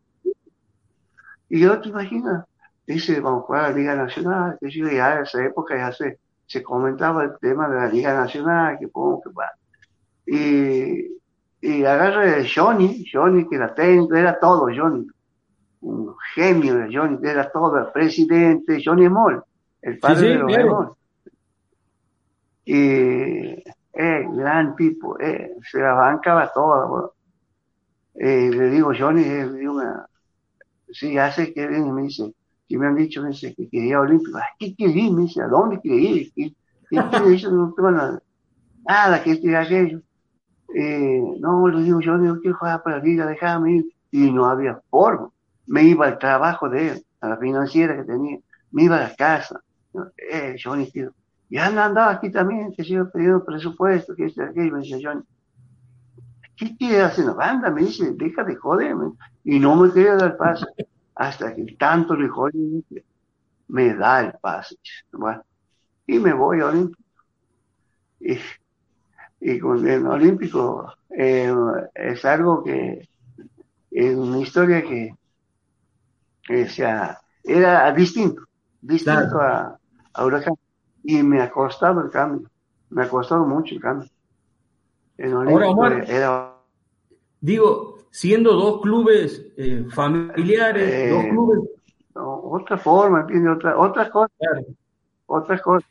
Y 1.47 1.59
yo 1.59 1.79
te 1.79 1.89
imaginas, 1.89 2.45
dice, 2.87 3.19
vamos 3.21 3.43
a 3.43 3.45
jugar 3.45 3.65
a 3.65 3.69
la 3.69 3.77
Liga 3.77 3.95
Nacional, 3.95 4.57
que 4.59 4.71
yo 4.71 4.89
ya 4.89 5.17
en 5.17 5.23
esa 5.23 5.45
época 5.45 5.77
ya 5.77 5.91
se, 5.91 6.17
se 6.47 6.63
comentaba 6.63 7.23
el 7.23 7.37
tema 7.39 7.69
de 7.69 7.75
la 7.75 7.87
Liga 7.87 8.15
Nacional, 8.15 8.77
que 8.79 8.87
pongo 8.87 9.21
que 9.21 9.29
va. 9.29 9.51
Y, 10.25 11.15
y 11.61 11.85
agarra 11.85 12.43
Johnny, 12.43 13.05
Johnny 13.11 13.47
que 13.47 13.57
era 13.57 13.73
técnico, 13.75 14.15
era 14.15 14.39
todo 14.39 14.67
Johnny, 14.75 15.07
un 15.81 16.15
genio 16.33 16.77
de 16.77 16.89
Johnny, 16.91 17.19
era 17.21 17.51
todo, 17.51 17.77
el 17.77 17.91
presidente, 17.91 18.81
Johnny 18.83 19.07
Moll, 19.07 19.43
el 19.83 19.99
padre 19.99 20.29
de 20.29 20.63
los 20.63 20.97
Y 22.65 23.63
eh, 23.95 24.27
gran 24.29 24.75
tipo, 24.75 25.17
eh, 25.19 25.55
se 25.71 25.79
la 25.79 25.93
bancaba 25.93 26.51
toda. 26.53 27.11
Eh, 28.15 28.49
le 28.51 28.69
digo, 28.69 28.91
Johnny, 28.97 29.23
sí, 30.91 31.17
hace 31.17 31.53
que 31.53 31.67
viene, 31.67 31.91
me 31.91 32.03
dice, 32.03 32.33
que 32.67 32.77
me 32.77 32.87
han 32.87 32.95
dicho, 32.95 33.21
me 33.21 33.29
dice, 33.29 33.53
que 33.55 33.69
quería 33.69 34.01
Olímpico. 34.01 34.37
¿Qué 34.59 34.75
quería? 34.75 35.11
Me 35.11 35.23
dice, 35.23 35.41
¿a 35.41 35.47
dónde 35.47 35.79
quería 35.81 36.11
ir? 36.11 36.33
¿Qué, 36.33 36.53
qué, 36.89 36.97
qué, 37.39 37.47
no 37.49 37.73
tengo 37.73 37.91
nada. 37.91 38.21
nada, 38.87 39.23
que 39.23 39.31
este 39.31 39.47
y 39.47 39.55
aquello. 39.55 40.01
Eh, 40.75 41.21
no, 41.39 41.67
le 41.67 41.83
digo, 41.83 42.01
yo 42.01 42.17
digo, 42.17 42.39
quiero 42.41 42.57
jugar 42.57 42.83
para 42.83 42.97
la 42.97 43.03
liga, 43.03 43.25
déjame 43.25 43.77
ir. 43.77 43.85
Y 44.11 44.31
no 44.31 44.45
había 44.45 44.79
forma. 44.89 45.29
Me 45.67 45.83
iba 45.83 46.05
al 46.05 46.17
trabajo 46.17 46.69
de 46.69 46.89
él, 46.89 47.05
a 47.21 47.29
la 47.29 47.37
financiera 47.37 47.95
que 47.95 48.03
tenía, 48.03 48.39
me 48.71 48.83
iba 48.83 48.97
a 48.97 49.09
la 49.09 49.15
casa. 49.15 49.61
Eh, 50.17 50.55
Johnny, 50.61 50.91
tío, 51.55 51.73
ya 51.73 51.85
andaba 51.85 52.11
aquí 52.11 52.31
también, 52.31 52.73
que 52.73 52.83
sigo 52.83 53.09
pidiendo 53.09 53.43
presupuesto, 53.43 54.15
que 54.15 54.25
este, 54.25 54.43
aquello, 54.43 54.73
me 54.73 54.81
dice 54.81 54.99
Johnny. 55.01 55.21
¿Qué 56.55 56.75
quiere 56.77 57.01
hacer 57.01 57.25
la 57.25 57.33
banda? 57.33 57.69
Me 57.69 57.81
dice, 57.81 58.11
deja 58.13 58.43
de 58.43 58.55
joderme. 58.55 59.11
Y 59.43 59.59
no 59.59 59.75
me 59.75 59.91
quería 59.91 60.15
dar 60.15 60.37
paso. 60.37 60.65
Hasta 61.15 61.53
que 61.53 61.75
tanto 61.77 62.15
le 62.15 62.27
jode, 62.27 62.83
me 63.67 63.93
da 63.93 64.21
el 64.21 64.33
pase. 64.41 64.77
Bueno, 65.11 65.43
y 66.07 66.19
me 66.19 66.33
voy 66.33 66.61
a 66.61 66.67
Olímpico. 66.67 67.03
Y, 68.19 68.37
y 69.41 69.59
con 69.59 69.87
el 69.87 70.05
Olímpico 70.07 70.93
eh, 71.09 71.53
es 71.93 72.25
algo 72.25 72.63
que 72.63 73.07
es 73.91 74.15
una 74.15 74.39
historia 74.39 74.81
que, 74.81 75.15
que 76.43 76.67
sea, 76.67 77.19
era 77.43 77.91
distinto, 77.93 78.43
distinto 78.81 79.39
a, 79.39 79.77
a 80.13 80.25
Huracán. 80.25 80.54
Y 81.07 81.21
me 81.21 81.39
ha 81.39 81.51
costado 81.51 82.01
el 82.01 82.09
cambio, 82.09 82.49
me 82.89 83.03
ha 83.03 83.09
costado 83.09 83.45
mucho 83.45 83.75
el 83.75 83.81
cambio. 83.81 84.09
Ahora, 85.23 86.03
era... 86.07 86.55
digo, 87.39 87.99
siendo 88.09 88.53
dos 88.53 88.81
clubes 88.81 89.45
eh, 89.55 89.85
familiares, 89.91 90.91
eh, 90.91 91.09
dos 91.11 91.25
clubes... 91.25 91.59
otra 92.13 92.77
forma, 92.77 93.21
¿entiendes? 93.21 93.55
Otra, 93.55 93.77
otras 93.77 94.09
cosas. 94.09 94.65
Otras 95.27 95.61
cosas. 95.61 95.89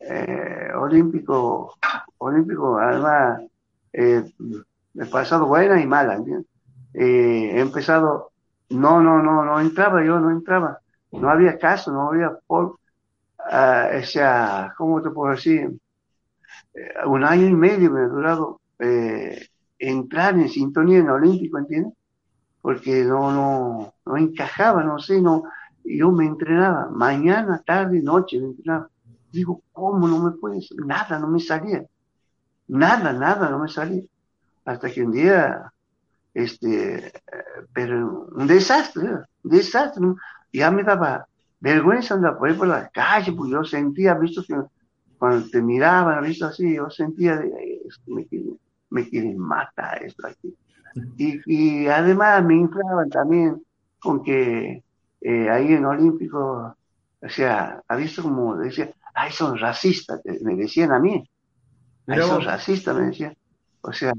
Eh, 0.00 0.68
olímpico, 0.78 1.74
olímpico, 2.18 2.78
además, 2.78 3.42
he 3.92 4.22
pasado 5.10 5.46
buena 5.46 5.80
y 5.80 5.86
mala, 5.86 6.16
¿entiendes? 6.16 6.46
he 6.92 7.60
empezado, 7.60 8.32
no, 8.68 9.00
no, 9.00 9.22
no, 9.22 9.44
no 9.44 9.60
entraba 9.60 10.04
yo, 10.04 10.18
no 10.20 10.30
entraba. 10.30 10.80
No 11.12 11.30
había 11.30 11.58
caso, 11.58 11.92
no 11.92 12.08
había 12.08 12.32
por, 12.46 12.79
uh, 13.50 13.98
o 13.98 14.02
sea, 14.04 14.74
¿cómo 14.76 15.02
te 15.02 15.10
puedo 15.10 15.32
decir? 15.32 15.70
Eh, 16.74 17.06
un 17.06 17.24
año 17.24 17.46
y 17.46 17.54
medio 17.54 17.90
me 17.90 18.00
ha 18.00 18.08
durado 18.08 18.60
eh, 18.78 19.48
entrar 19.78 20.34
en 20.34 20.48
sintonía 20.48 20.98
en 20.98 21.06
el 21.06 21.10
Olímpico, 21.10 21.58
¿entiendes? 21.58 21.94
Porque 22.62 23.04
no, 23.04 23.32
no, 23.32 23.94
no 24.04 24.16
encajaba, 24.16 24.84
no 24.84 24.98
sé, 24.98 25.20
no, 25.20 25.44
yo 25.84 26.12
me 26.12 26.26
entrenaba, 26.26 26.88
mañana, 26.90 27.62
tarde, 27.64 28.00
noche 28.02 28.38
me 28.38 28.48
entrenaba. 28.48 28.90
Digo, 29.32 29.62
¿cómo 29.72 30.06
no 30.08 30.18
me 30.18 30.32
puedes? 30.32 30.68
Nada, 30.84 31.18
no 31.18 31.28
me 31.28 31.40
salía. 31.40 31.84
Nada, 32.68 33.12
nada, 33.12 33.48
no 33.50 33.60
me 33.60 33.68
salía. 33.68 34.02
Hasta 34.64 34.90
que 34.90 35.02
un 35.02 35.12
día, 35.12 35.72
este, 36.34 37.12
pero 37.72 38.28
un 38.32 38.46
desastre, 38.46 39.08
un 39.42 39.50
desastre. 39.50 40.04
Ya 40.52 40.70
me 40.70 40.82
daba 40.82 41.26
vergüenza 41.60 42.14
andar 42.14 42.38
por 42.38 42.48
ahí 42.48 42.54
por 42.54 42.68
la 42.68 42.88
calle, 42.88 43.32
porque 43.32 43.52
yo 43.52 43.64
sentía, 43.64 44.14
visto 44.14 44.42
que 44.42 44.54
cuando 45.18 45.48
te 45.48 45.60
miraban, 45.62 46.24
visto 46.24 46.46
así, 46.46 46.74
yo 46.74 46.88
sentía, 46.90 47.36
de, 47.36 47.82
me, 48.06 48.26
quieren, 48.26 48.58
me 48.88 49.08
quieren 49.08 49.38
matar 49.38 50.02
esto 50.02 50.26
aquí. 50.26 50.54
Y, 51.16 51.40
y 51.46 51.86
además 51.86 52.44
me 52.44 52.56
inflaban 52.56 53.08
también 53.10 53.62
con 54.00 54.22
que 54.22 54.82
eh, 55.20 55.50
ahí 55.50 55.74
en 55.74 55.84
Olímpico, 55.84 56.74
o 57.20 57.28
sea, 57.28 57.82
ha 57.86 57.96
visto 57.96 58.22
como 58.22 58.56
decía, 58.56 58.92
ay, 59.14 59.30
son 59.30 59.58
racistas, 59.58 60.22
me 60.42 60.56
decían 60.56 60.92
a 60.92 60.98
mí, 60.98 61.28
ay, 62.06 62.22
son 62.22 62.42
racistas, 62.42 62.96
me 62.96 63.06
decían. 63.06 63.36
O 63.82 63.92
sea, 63.92 64.12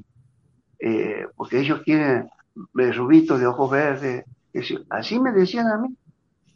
eh, 0.80 1.28
porque 1.36 1.60
ellos 1.60 1.82
quieren 1.84 2.30
rubitos 2.74 3.40
de 3.40 3.48
ojos 3.48 3.72
verdes, 3.72 4.26
así 4.90 5.20
me 5.20 5.32
decían 5.32 5.68
a 5.68 5.78
mí. 5.78 5.96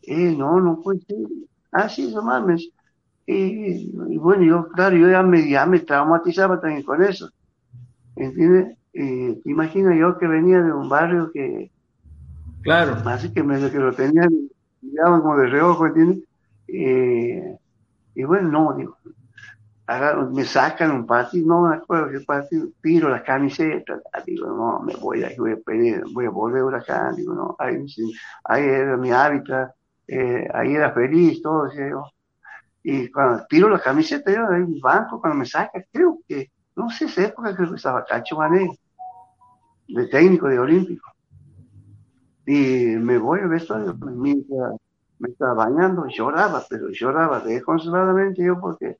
Eh, 0.07 0.35
no, 0.37 0.59
no 0.59 0.81
puede 0.81 0.99
ser. 1.01 1.17
Así, 1.71 2.09
ah, 2.09 2.15
no 2.15 2.21
mames. 2.23 2.69
Y, 3.27 3.89
bueno, 4.17 4.43
yo, 4.43 4.67
claro, 4.69 4.95
yo 4.95 5.09
ya 5.09 5.23
me, 5.23 5.49
ya 5.49 5.65
me 5.65 5.79
traumatizaba 5.79 6.61
también 6.61 6.83
con 6.83 7.03
eso. 7.03 7.29
¿Entiendes? 8.15 8.77
Y 8.93 9.35
te 9.41 9.51
imaginas 9.51 9.97
yo 9.97 10.17
que 10.17 10.27
venía 10.27 10.61
de 10.61 10.71
un 10.71 10.87
barrio 10.87 11.31
que. 11.31 11.71
Claro. 12.61 12.97
Así 13.05 13.31
que 13.31 13.43
me 13.43 13.69
que 13.69 13.77
lo 13.77 13.93
tenían, 13.93 14.29
miraban 14.81 15.21
como 15.21 15.37
de 15.37 15.47
reojo, 15.47 15.87
¿entiendes? 15.87 16.23
y 16.67 18.23
bueno, 18.23 18.49
no, 18.49 18.75
digo. 18.75 18.97
me 20.33 20.45
sacan 20.45 20.91
un 20.91 21.05
partido, 21.05 21.47
no 21.47 21.69
me 21.69 21.75
acuerdo 21.75 22.09
qué 22.09 22.21
partido, 22.21 22.67
tiro 22.81 23.09
la 23.09 23.23
camiseta, 23.23 23.99
digo, 24.25 24.47
no, 24.47 24.79
me 24.79 24.95
voy 24.95 25.23
a, 25.23 25.29
voy 25.37 25.51
a 25.51 25.57
pedir, 25.57 26.03
voy 26.11 26.25
a 26.25 26.29
volver 26.29 26.73
a 26.73 26.79
acá, 26.79 27.11
digo, 27.15 27.33
no, 27.33 27.55
ahí, 27.59 27.85
ahí 28.45 28.63
era 28.63 28.97
mi 28.97 29.11
hábitat, 29.11 29.75
eh, 30.07 30.47
ahí 30.53 30.75
era 30.75 30.91
feliz, 30.91 31.41
todo, 31.41 31.65
decía 31.65 31.89
yo. 31.89 32.05
Y 32.83 33.09
cuando 33.11 33.45
tiro 33.47 33.69
la 33.69 33.79
camiseta, 33.79 34.31
yo 34.31 34.47
en 34.51 34.73
el 34.73 34.79
banco, 34.81 35.19
cuando 35.19 35.39
me 35.39 35.45
saca, 35.45 35.83
creo 35.91 36.19
que, 36.27 36.51
no 36.75 36.89
sé, 36.89 37.05
esa 37.05 37.25
época 37.25 37.55
que 37.55 37.63
estaba 37.75 38.05
Cacho 38.05 38.37
Mané, 38.37 38.69
de 39.87 40.07
técnico 40.07 40.47
de 40.47 40.59
Olímpico. 40.59 41.11
Y 42.45 42.95
me 42.97 43.17
voy 43.17 43.39
al 43.39 43.49
vestuario, 43.49 43.95
mientras 43.95 44.75
me 45.17 45.29
estaba 45.29 45.65
bañando, 45.65 46.05
lloraba, 46.07 46.63
pero 46.69 46.89
lloraba 46.89 47.39
desconsoladamente 47.39 48.43
yo 48.43 48.59
porque... 48.59 48.97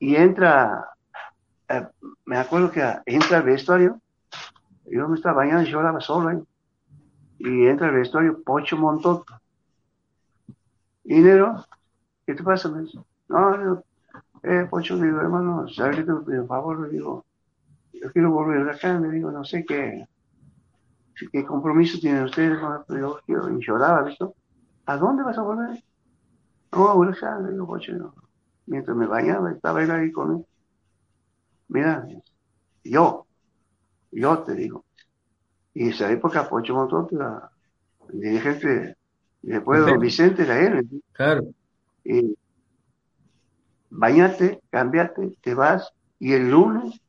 Y 0.00 0.16
entra, 0.16 0.84
eh, 1.68 1.86
me 2.24 2.36
acuerdo 2.36 2.72
que 2.72 2.82
entra 3.06 3.38
al 3.38 3.44
vestuario, 3.44 4.00
yo 4.86 5.08
me 5.08 5.14
estaba 5.14 5.36
bañando 5.36 5.62
y 5.62 5.70
lloraba 5.70 6.00
solo 6.00 6.30
ahí. 6.30 6.42
Y 7.38 7.66
entra 7.66 7.88
al 7.88 7.94
vestuario 7.94 8.42
Pocho 8.42 8.76
Montoto. 8.76 9.24
Dinero, 11.04 11.64
¿Qué 12.26 12.34
te 12.34 12.42
pasa? 12.42 12.68
Me 12.70 12.82
no, 13.28 13.56
no, 13.56 13.84
eh, 14.42 14.66
Pocho, 14.70 14.96
digo, 14.96 15.20
hermano, 15.20 15.68
¿sabes 15.68 15.98
qué 15.98 16.04
te 16.04 16.12
pido? 16.26 16.46
favor? 16.46 16.80
Le 16.80 16.90
digo, 16.90 17.26
yo 17.92 18.12
quiero 18.12 18.32
volver 18.32 18.68
acá, 18.68 18.98
me 18.98 19.10
digo, 19.10 19.30
no 19.32 19.44
sé 19.44 19.64
qué, 19.64 20.06
qué 21.32 21.44
compromiso 21.44 21.98
tienen 21.98 22.24
ustedes 22.24 22.58
con 22.58 23.00
yo 23.00 23.20
quiero, 23.26 23.50
y 23.50 23.64
lloraba, 23.64 24.02
¿visto? 24.02 24.34
¿A 24.86 24.96
dónde 24.96 25.22
vas 25.24 25.38
a 25.38 25.42
volver? 25.42 25.82
No, 26.72 26.88
a 27.04 27.10
acá, 27.10 27.38
le 27.40 27.52
digo, 27.52 27.66
Pocho, 27.66 27.92
no. 27.92 28.14
Mientras 28.66 28.96
me 28.96 29.06
bañaba, 29.06 29.52
estaba 29.52 29.82
él 29.82 29.90
ahí 29.90 30.12
con 30.12 30.36
él. 30.36 30.46
Mira, 31.68 32.06
yo, 32.84 33.26
yo 34.12 34.38
te 34.44 34.54
digo. 34.54 34.84
Y 35.74 35.90
esa 35.90 36.10
época, 36.10 36.48
Pocho 36.48 36.74
Montón, 36.74 37.08
la 37.12 37.50
dirigente, 38.12 38.96
después 39.42 39.84
de 39.84 39.90
Don 39.90 40.00
Vicente 40.00 40.42
era 40.42 40.60
él. 40.60 40.88
Claro 41.12 41.44
eh, 42.04 42.34
bañate, 43.90 44.60
cambiate, 44.70 45.36
te 45.40 45.54
vas 45.54 45.92
y 46.18 46.32
el 46.32 46.50
lunes 46.50 47.00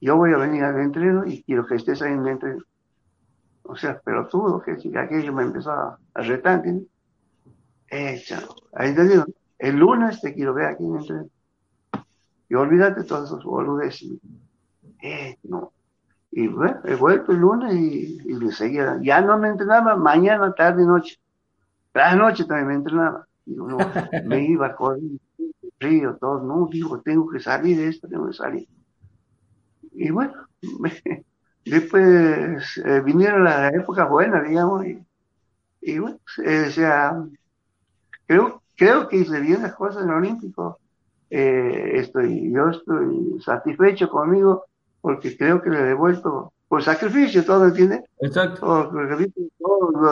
yo 0.00 0.16
voy 0.16 0.32
a 0.32 0.36
venir 0.36 0.62
al 0.62 0.80
entreno 0.80 1.26
y 1.26 1.42
quiero 1.42 1.66
que 1.66 1.74
estés 1.74 2.02
ahí 2.02 2.12
en 2.12 2.20
el 2.20 2.28
entreno. 2.28 2.62
O 3.64 3.76
sea, 3.76 4.00
pero 4.04 4.28
tú, 4.28 4.62
que 4.64 4.98
aquello 4.98 5.32
me 5.32 5.42
empezó 5.42 5.72
a, 5.72 5.98
retar, 6.14 6.62
Eh, 7.90 8.22
ahí 8.74 8.94
te 8.94 9.04
digo, 9.08 9.24
el 9.58 9.76
lunes 9.76 10.20
te 10.20 10.34
quiero 10.34 10.54
ver 10.54 10.66
aquí 10.66 10.84
en 10.84 10.94
el 10.94 11.00
entreno. 11.00 11.28
Y 12.48 12.54
olvídate 12.54 13.04
todos 13.04 13.28
esos 13.28 13.44
boludeces. 13.44 14.08
Eh, 15.02 15.36
no. 15.42 15.72
Y 16.30 16.46
bueno, 16.46 16.80
he 16.84 16.94
vuelto 16.94 17.32
el 17.32 17.38
lunes 17.38 17.74
y, 17.74 18.20
y 18.24 18.52
seguía. 18.52 18.98
Ya 19.02 19.20
no 19.20 19.36
me 19.38 19.48
entrenaba 19.48 19.96
mañana, 19.96 20.52
tarde, 20.54 20.84
noche. 20.84 21.18
La 21.98 22.14
noche 22.14 22.44
también 22.44 22.68
me 22.68 22.74
entrenaba. 22.74 23.26
Digo, 23.44 23.66
no, 23.68 23.78
me 24.24 24.44
iba 24.48 24.68
a 24.68 24.76
correr 24.76 25.02
río, 25.80 26.16
todo, 26.16 26.40
no, 26.42 26.68
digo, 26.70 27.00
tengo 27.00 27.28
que 27.28 27.40
salir 27.40 27.76
de 27.76 27.88
esto, 27.88 28.08
tengo 28.08 28.28
que 28.28 28.34
salir. 28.34 28.68
Y 29.92 30.10
bueno, 30.10 30.32
después 31.64 32.78
eh, 32.84 33.00
vinieron 33.04 33.42
las 33.42 33.74
épocas 33.74 34.08
buenas, 34.08 34.48
digamos, 34.48 34.86
y, 34.86 35.04
y 35.80 35.98
bueno, 35.98 36.18
eh, 36.44 36.66
o 36.68 36.70
sea, 36.70 37.24
creo, 38.26 38.62
creo 38.76 39.08
que 39.08 39.16
hice 39.16 39.40
bien 39.40 39.62
las 39.62 39.74
cosas 39.74 40.04
en 40.04 40.10
el 40.10 40.14
Olímpico. 40.16 40.78
Eh, 41.30 41.92
estoy, 41.94 42.52
yo 42.52 42.70
estoy 42.70 43.40
satisfecho 43.40 44.08
conmigo 44.08 44.66
porque 45.00 45.36
creo 45.36 45.60
que 45.60 45.70
le 45.70 45.80
he 45.80 45.82
devuelto 45.82 46.52
por 46.68 46.82
sacrificio 46.82 47.44
todo, 47.44 47.66
¿entiendes? 47.66 48.02
Exacto. 48.20 48.90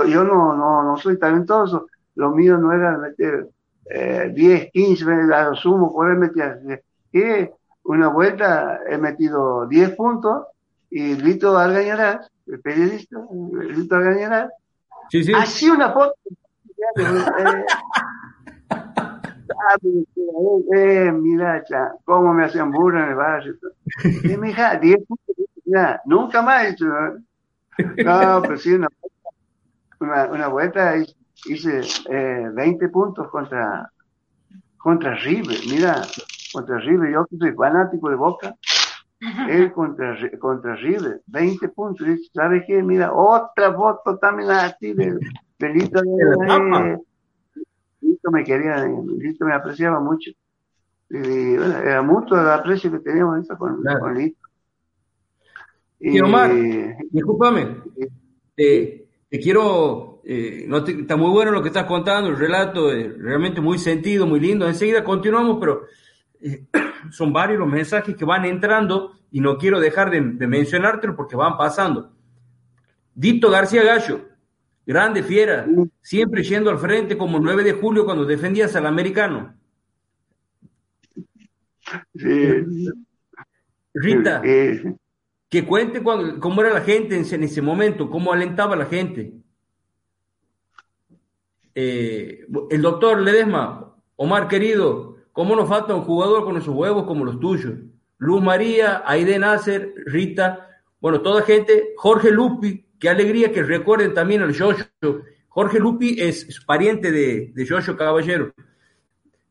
yo 0.07 0.25
no, 0.25 0.57
no, 0.57 0.83
no 0.83 0.97
soy 0.97 1.19
talentoso, 1.19 1.87
lo 2.15 2.31
mío 2.31 2.57
no 2.57 2.73
era 2.73 2.97
meter 2.97 3.49
eh, 3.85 4.33
10, 4.35 4.73
15 4.73 5.05
a 5.35 5.51
lo 5.51 5.55
sumo, 5.55 5.93
poder 5.93 6.17
meter 6.17 6.83
que 7.13 7.53
una 7.85 8.09
vuelta 8.09 8.81
he 8.89 8.99
metido 8.99 9.67
10 9.67 9.91
puntos 9.95 10.47
y 10.91 11.15
Lito 11.15 11.57
Algañarás, 11.57 12.31
el 12.47 12.61
periodista, 12.61 13.19
Lito 13.53 13.95
Algañarás, 13.95 14.51
sí, 15.11 15.23
sí. 15.23 15.33
así 15.35 15.69
una 15.69 15.93
foto. 15.93 16.15
Eh, 20.75 21.13
mira, 21.13 21.63
cómo 22.05 22.35
me 22.35 22.45
hacían 22.45 22.71
burla 22.71 23.05
en 23.05 23.09
el 23.11 23.15
barrio. 23.15 23.55
Y 24.25 24.37
mi 24.37 24.51
hija, 24.51 24.77
10 24.77 24.99
puntos, 25.07 25.37
nunca 26.05 26.43
más. 26.43 26.67
Hecho, 26.67 26.87
no, 26.87 28.43
pero 28.43 28.57
sí, 28.57 28.73
una, 28.73 28.89
una, 30.01 30.25
una 30.27 30.49
vuelta 30.49 30.95
hice 31.45 31.81
eh, 32.09 32.51
20 32.53 32.89
puntos 32.89 33.29
contra, 33.29 33.91
contra 34.79 35.15
River. 35.17 35.59
Mira, 35.69 36.03
contra 36.53 36.79
River, 36.79 37.13
yo 37.13 37.27
que 37.27 37.37
soy 37.37 37.53
fanático 37.53 38.09
de 38.09 38.17
Boca, 38.17 38.55
él 39.49 39.73
contra, 39.73 40.17
contra 40.39 40.77
River, 40.77 41.23
20 41.27 41.69
puntos. 41.69 42.07
¿Sabes 42.33 42.65
qué? 42.67 42.83
Mira, 42.83 43.13
otra 43.13 43.73
foto 43.75 44.19
también 44.19 44.51
así 44.51 44.93
de, 44.93 45.19
de 45.59 45.69
Lito. 45.69 46.01
Lito 48.01 48.31
me 48.31 48.45
quería, 48.45 48.85
Lito 48.87 49.45
me 49.45 49.55
apreciaba 49.55 50.01
mucho. 50.01 50.31
Y, 51.09 51.57
bueno, 51.57 51.79
era 51.79 52.03
mucho 52.03 52.41
el 52.41 52.49
aprecio 52.49 52.91
que 52.91 52.99
teníamos 52.99 53.47
con, 53.59 53.83
con 53.83 54.15
Lito. 54.15 54.46
Y, 56.09 56.21
Omar, 56.21 56.53
discúlpame, 57.11 57.79
te, 58.55 59.09
te 59.29 59.41
quiero, 59.41 60.23
eh, 60.25 60.65
no 60.69 60.79
está 60.79 61.17
muy 61.17 61.31
bueno 61.31 61.51
lo 61.51 61.63
que 61.63 61.69
estás 61.69 61.85
contando, 61.87 62.31
el 62.31 62.39
relato 62.39 62.93
es 62.93 63.19
realmente 63.19 63.61
muy 63.61 63.79
sentido, 63.79 64.25
muy 64.25 64.39
lindo. 64.39 64.69
Enseguida 64.69 65.03
continuamos, 65.03 65.59
pero 65.59 65.83
eh, 66.41 66.65
son 67.11 67.33
varios 67.33 67.59
los 67.59 67.69
mensajes 67.69 68.15
que 68.15 68.25
van 68.25 68.45
entrando 68.45 69.19
y 69.33 69.41
no 69.41 69.59
quiero 69.59 69.81
dejar 69.81 70.11
de, 70.11 70.21
de 70.21 70.47
mencionártelo 70.47 71.17
porque 71.17 71.35
van 71.35 71.57
pasando. 71.57 72.13
Dito 73.13 73.51
García 73.51 73.83
Gallo, 73.83 74.29
grande 74.87 75.25
fiera, 75.25 75.67
siempre 76.03 76.45
yendo 76.45 76.71
al 76.71 76.79
frente 76.79 77.19
como 77.19 77.39
el 77.39 77.43
9 77.43 77.65
de 77.65 77.73
julio 77.73 78.05
cuando 78.05 78.25
defendías 78.25 78.77
al 78.77 78.87
americano. 78.87 79.57
Sí. 82.15 82.89
Rita, 83.93 84.43
Sí. 84.45 84.97
Que 85.57 85.65
cuente 85.65 86.03
cómo 86.03 86.61
era 86.61 86.75
la 86.75 86.83
gente 86.83 87.15
en, 87.15 87.23
ese- 87.23 87.37
en 87.37 87.45
ese 87.45 87.63
momento, 87.63 88.11
cómo 88.11 88.31
alentaba 88.31 88.77
la 88.77 88.85
gente. 88.85 89.33
Eh, 91.75 92.47
el 92.71 92.83
doctor 92.83 93.23
Ledesma, 93.23 93.97
Omar 94.17 94.49
querido, 94.49 95.17
¿cómo 95.33 95.57
nos 95.57 95.67
falta 95.67 95.95
un 95.95 96.03
jugador 96.03 96.45
con 96.45 96.59
esos 96.59 96.75
huevos 96.75 97.05
como 97.05 97.25
los 97.25 97.41
tuyos? 97.41 97.73
Luz 98.19 98.43
María, 98.43 99.03
Aide 99.07 99.39
Nasser, 99.39 99.95
Rita, 100.05 100.69
bueno, 101.01 101.23
toda 101.23 101.41
gente, 101.41 101.95
Jorge 101.97 102.31
Lupi, 102.31 102.85
qué 103.01 103.09
alegría 103.09 103.51
que 103.51 103.63
recuerden 103.63 104.13
también 104.13 104.43
al 104.43 104.53
Yoyo. 104.53 104.85
Jorge 105.49 105.79
Lupi 105.79 106.17
es, 106.21 106.63
pariente 106.67 107.11
de, 107.11 107.51
de 107.55 107.97
Caballero. 107.97 108.53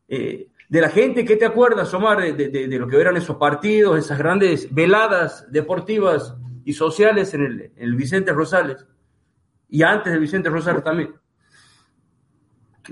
Eh, 0.06 0.50
de 0.68 0.80
la 0.80 0.88
gente, 0.88 1.24
¿qué 1.24 1.36
te 1.36 1.46
acuerdas, 1.46 1.92
Omar, 1.94 2.18
de, 2.20 2.32
de- 2.32 2.68
de 2.68 2.78
lo 2.78 2.88
que 2.88 3.00
eran 3.00 3.16
esos 3.16 3.36
partidos, 3.36 3.98
esas 3.98 4.18
grandes 4.18 4.72
veladas 4.74 5.46
deportivas 5.50 6.34
y 6.64 6.72
sociales 6.72 7.32
en 7.34 7.42
el, 7.42 7.72
el 7.76 7.94
Vicente 7.94 8.32
Rosales? 8.32 8.84
Y 9.68 9.82
antes 9.82 10.12
del 10.12 10.20
Vicente 10.20 10.48
Rosales 10.50 10.82
también. 10.82 11.14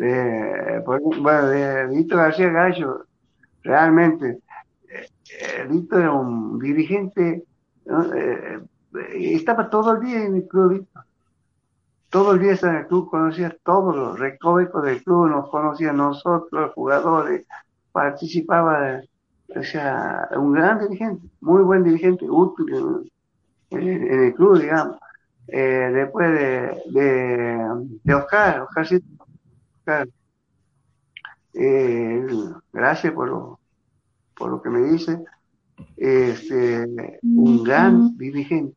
Eh, 0.00 0.82
por- 0.84 1.00
bueno, 1.00 1.46
de 1.48 2.04
García 2.08 2.48
Gallo, 2.50 3.06
realmente, 3.62 4.38
eh, 4.88 5.06
eh, 5.40 5.68
era 5.92 6.12
un 6.12 6.58
dirigente. 6.58 7.44
Eh, 7.86 8.58
estaba 9.12 9.68
todo 9.70 9.92
el 9.96 10.00
día 10.00 10.24
en 10.24 10.36
el 10.36 10.48
club. 10.48 10.86
Todo 12.10 12.32
el 12.32 12.38
día 12.40 12.52
estaba 12.52 12.74
en 12.74 12.80
el 12.80 12.86
club, 12.86 13.10
conocía 13.10 13.56
todos 13.64 13.94
los 13.96 14.18
recovecos 14.18 14.84
del 14.84 15.02
club, 15.02 15.28
nos 15.28 15.48
conocía 15.50 15.90
a 15.90 15.94
nosotros, 15.94 16.72
jugadores, 16.74 17.44
participaba, 17.94 19.02
o 19.56 19.64
sea, 19.64 20.28
un 20.36 20.52
gran 20.54 20.80
dirigente, 20.80 21.28
muy 21.42 21.62
buen 21.64 21.84
dirigente, 21.84 22.26
útil 22.30 22.74
en, 23.70 23.80
en- 23.88 24.12
en 24.12 24.24
el 24.26 24.34
club, 24.34 24.60
digamos. 24.60 24.98
Eh, 25.48 25.90
después 25.94 26.32
de, 26.32 26.82
de, 26.92 27.58
de 28.04 28.14
Oscar, 28.14 28.62
Oscarcito, 28.62 29.06
Oscar, 29.80 30.08
eh, 31.54 32.26
gracias 32.72 33.12
por 33.12 33.28
lo, 33.28 33.60
por 34.36 34.50
lo 34.50 34.62
que 34.62 34.70
me 34.70 34.82
dice. 34.92 35.24
Este, 35.96 36.86
un 37.34 37.64
gran 37.64 38.16
dirigente, 38.18 38.76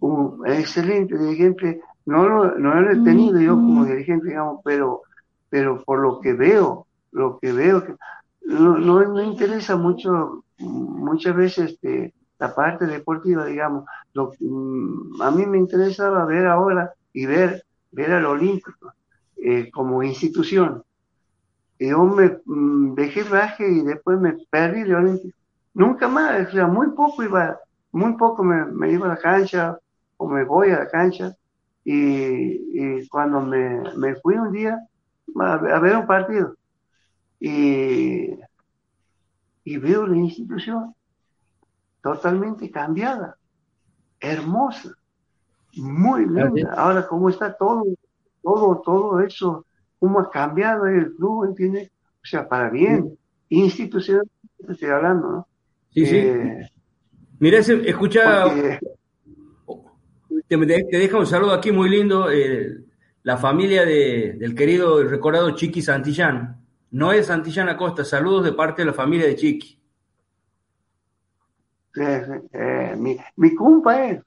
un 0.00 0.42
excelente 0.46 1.16
dirigente. 1.18 1.80
No 2.06 2.28
lo, 2.28 2.58
no 2.58 2.74
lo 2.80 2.90
he 2.92 2.96
tenido 2.96 3.40
yo 3.40 3.62
como 3.62 3.84
dirigente, 3.84 4.28
digamos, 4.28 4.60
pero, 4.64 5.02
pero 5.48 5.82
por 5.84 6.00
lo 6.00 6.20
que 6.20 6.32
veo, 6.32 6.86
lo 7.12 7.38
que 7.38 7.52
veo, 7.52 7.84
que 7.84 7.94
no, 8.42 8.78
no 8.78 9.14
me 9.14 9.24
interesa 9.24 9.76
mucho, 9.76 10.44
muchas 10.58 11.36
veces 11.36 11.72
este, 11.72 12.14
la 12.38 12.54
parte 12.54 12.86
deportiva, 12.86 13.44
digamos. 13.44 13.84
Lo, 14.12 14.32
mm, 14.40 15.22
a 15.22 15.30
mí 15.30 15.46
me 15.46 15.58
interesaba 15.58 16.24
ver 16.24 16.46
ahora 16.46 16.92
y 17.12 17.26
ver, 17.26 17.64
ver 17.92 18.12
al 18.12 18.26
Olímpico 18.26 18.92
eh, 19.36 19.70
como 19.70 20.02
institución. 20.02 20.82
Yo 21.78 22.04
me 22.04 22.40
mm, 22.44 22.94
dejé 22.94 23.24
raje 23.24 23.68
y 23.70 23.82
después 23.82 24.18
me 24.20 24.36
perdí 24.50 24.82
de 24.84 24.94
Olímpico. 24.94 25.38
Nunca 25.74 26.08
más, 26.08 26.52
o 26.54 26.68
muy 26.68 26.88
poco 26.90 27.22
iba, 27.22 27.58
muy 27.92 28.16
poco 28.16 28.42
me, 28.42 28.64
me 28.66 28.90
iba 28.90 29.06
a 29.06 29.10
la 29.10 29.16
cancha 29.16 29.78
o 30.16 30.28
me 30.28 30.44
voy 30.44 30.70
a 30.70 30.80
la 30.80 30.88
cancha. 30.88 31.34
Y, 31.84 33.08
cuando 33.08 33.40
me, 33.40 33.82
me 33.96 34.14
fui 34.16 34.34
un 34.34 34.52
día 34.52 34.78
a 35.36 35.80
ver 35.80 35.96
un 35.96 36.06
partido 36.06 36.54
y, 37.40 38.30
y 39.64 39.76
veo 39.78 40.06
la 40.06 40.16
institución 40.16 40.94
totalmente 42.02 42.70
cambiada, 42.70 43.36
hermosa, 44.20 44.92
muy 45.76 46.26
linda. 46.26 46.74
Ahora, 46.76 47.06
cómo 47.06 47.28
está 47.30 47.56
todo, 47.56 47.84
todo, 48.42 48.82
todo 48.84 49.20
eso, 49.20 49.64
cómo 49.98 50.20
ha 50.20 50.30
cambiado 50.30 50.86
el 50.86 51.14
club, 51.14 51.44
¿entiendes? 51.46 51.90
O 52.22 52.26
sea, 52.26 52.48
para 52.48 52.70
bien, 52.70 53.16
institucional, 53.48 54.26
estoy 54.68 54.88
hablando, 54.90 55.30
¿no? 55.30 55.48
Sí, 55.92 56.06
sí. 56.06 56.16
Eh, 56.16 56.70
Mira, 57.38 57.58
ese- 57.58 57.88
escucha, 57.88 58.44
porque- 58.44 58.78
te, 60.46 60.58
te 60.84 60.98
deja 60.98 61.18
un 61.18 61.26
saludo 61.26 61.52
aquí 61.54 61.72
muy 61.72 61.88
lindo, 61.88 62.30
eh, 62.30 62.84
la 63.22 63.36
familia 63.38 63.84
de- 63.84 64.34
del 64.38 64.54
querido 64.54 65.00
y 65.02 65.06
recordado 65.06 65.50
Chiqui 65.54 65.80
Santillán. 65.82 66.59
Noé 66.90 67.22
Santillán 67.22 67.68
Acosta, 67.68 68.04
saludos 68.04 68.44
de 68.44 68.52
parte 68.52 68.82
de 68.82 68.86
la 68.86 68.92
familia 68.92 69.26
de 69.26 69.36
Chiqui. 69.36 69.78
Eh, 71.96 72.96
mi, 73.36 73.54
compa 73.54 74.06
es, 74.06 74.22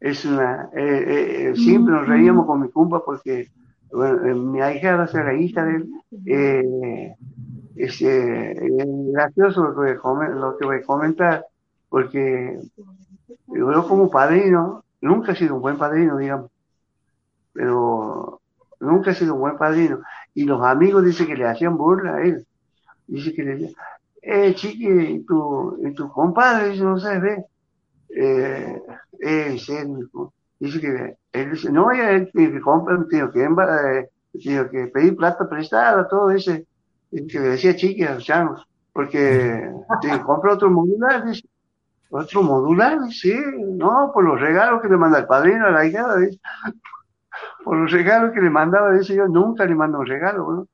es 0.00 0.24
una, 0.24 0.68
eh, 0.74 1.50
eh, 1.50 1.56
siempre 1.56 1.94
nos 1.94 2.06
reíamos 2.06 2.46
con 2.46 2.60
mi 2.60 2.70
compa 2.70 3.02
porque 3.04 3.50
mi 3.92 4.60
ahijada, 4.60 5.04
o 5.04 5.06
sea, 5.06 5.24
la 5.24 5.34
hija 5.34 5.64
de 5.64 5.76
él, 5.76 7.14
es, 7.76 8.02
gracioso 9.12 9.64
lo 9.64 9.82
que, 9.82 9.90
a 9.90 10.28
lo 10.28 10.56
que 10.56 10.64
voy 10.64 10.76
a 10.76 10.82
comentar, 10.82 11.46
porque 11.88 12.58
yo 13.48 13.88
como 13.88 14.10
padrino, 14.10 14.84
nunca 15.00 15.32
he 15.32 15.36
sido 15.36 15.56
un 15.56 15.62
buen 15.62 15.76
padrino, 15.76 16.16
digamos, 16.16 16.50
pero 17.52 18.41
nunca 18.82 19.12
he 19.12 19.14
sido 19.14 19.34
un 19.34 19.40
buen 19.40 19.56
padrino. 19.56 20.00
Y 20.34 20.44
los 20.44 20.62
amigos 20.62 21.04
dicen 21.04 21.26
que 21.26 21.36
le 21.36 21.48
hacían 21.48 21.76
burla 21.76 22.16
a 22.16 22.22
él. 22.22 22.46
Dice 23.06 23.32
que 23.32 23.42
le 23.42 23.52
decían, 23.52 23.74
eh, 24.22 24.54
chiqui, 24.54 24.88
y 24.88 25.24
tu, 25.24 25.78
y 25.84 25.92
tu 25.94 26.10
compadre, 26.10 26.70
dice, 26.70 26.84
no 26.84 26.98
sabes, 26.98 27.22
ve. 27.22 27.44
Eh, 28.14 28.82
eh, 29.20 29.56
dice 30.58 30.80
que 30.80 31.16
él 31.32 31.50
dice, 31.50 31.72
no, 31.72 31.92
ya 31.94 32.10
él 32.10 32.30
tiene 32.32 32.52
que 32.52 32.60
comprar, 32.60 33.06
tiene 33.08 33.30
que, 33.30 33.42
eh, 33.42 34.10
tiene 34.32 34.70
que 34.70 34.86
pedir 34.88 35.16
plata 35.16 35.48
prestada, 35.48 36.06
todo 36.08 36.30
ese, 36.30 36.66
que 37.10 37.40
le 37.40 37.48
decía 37.50 37.74
chiqui 37.74 38.04
a 38.04 38.14
los 38.14 38.24
chanos, 38.24 38.66
porque 38.92 39.70
tiene 40.00 40.18
que 40.18 40.24
comprar 40.24 40.54
otro 40.54 40.70
modular, 40.70 41.24
dice, 41.24 41.48
otro 42.10 42.42
modular, 42.42 43.00
dice, 43.02 43.32
sí, 43.32 43.34
no, 43.76 44.10
por 44.12 44.24
los 44.24 44.40
regalos 44.40 44.82
que 44.82 44.88
le 44.88 44.96
manda 44.96 45.18
el 45.18 45.26
padrino 45.26 45.66
a 45.66 45.70
la 45.70 45.86
hija, 45.86 46.16
dice, 46.16 46.38
por 47.64 47.76
los 47.76 47.90
regalos 47.90 48.32
que 48.32 48.40
le 48.40 48.50
mandaba, 48.50 48.92
dice 48.92 49.14
yo, 49.14 49.26
nunca 49.28 49.64
le 49.64 49.74
mando 49.74 49.98
un 49.98 50.06
regalo, 50.06 50.52
¿no? 50.52 50.68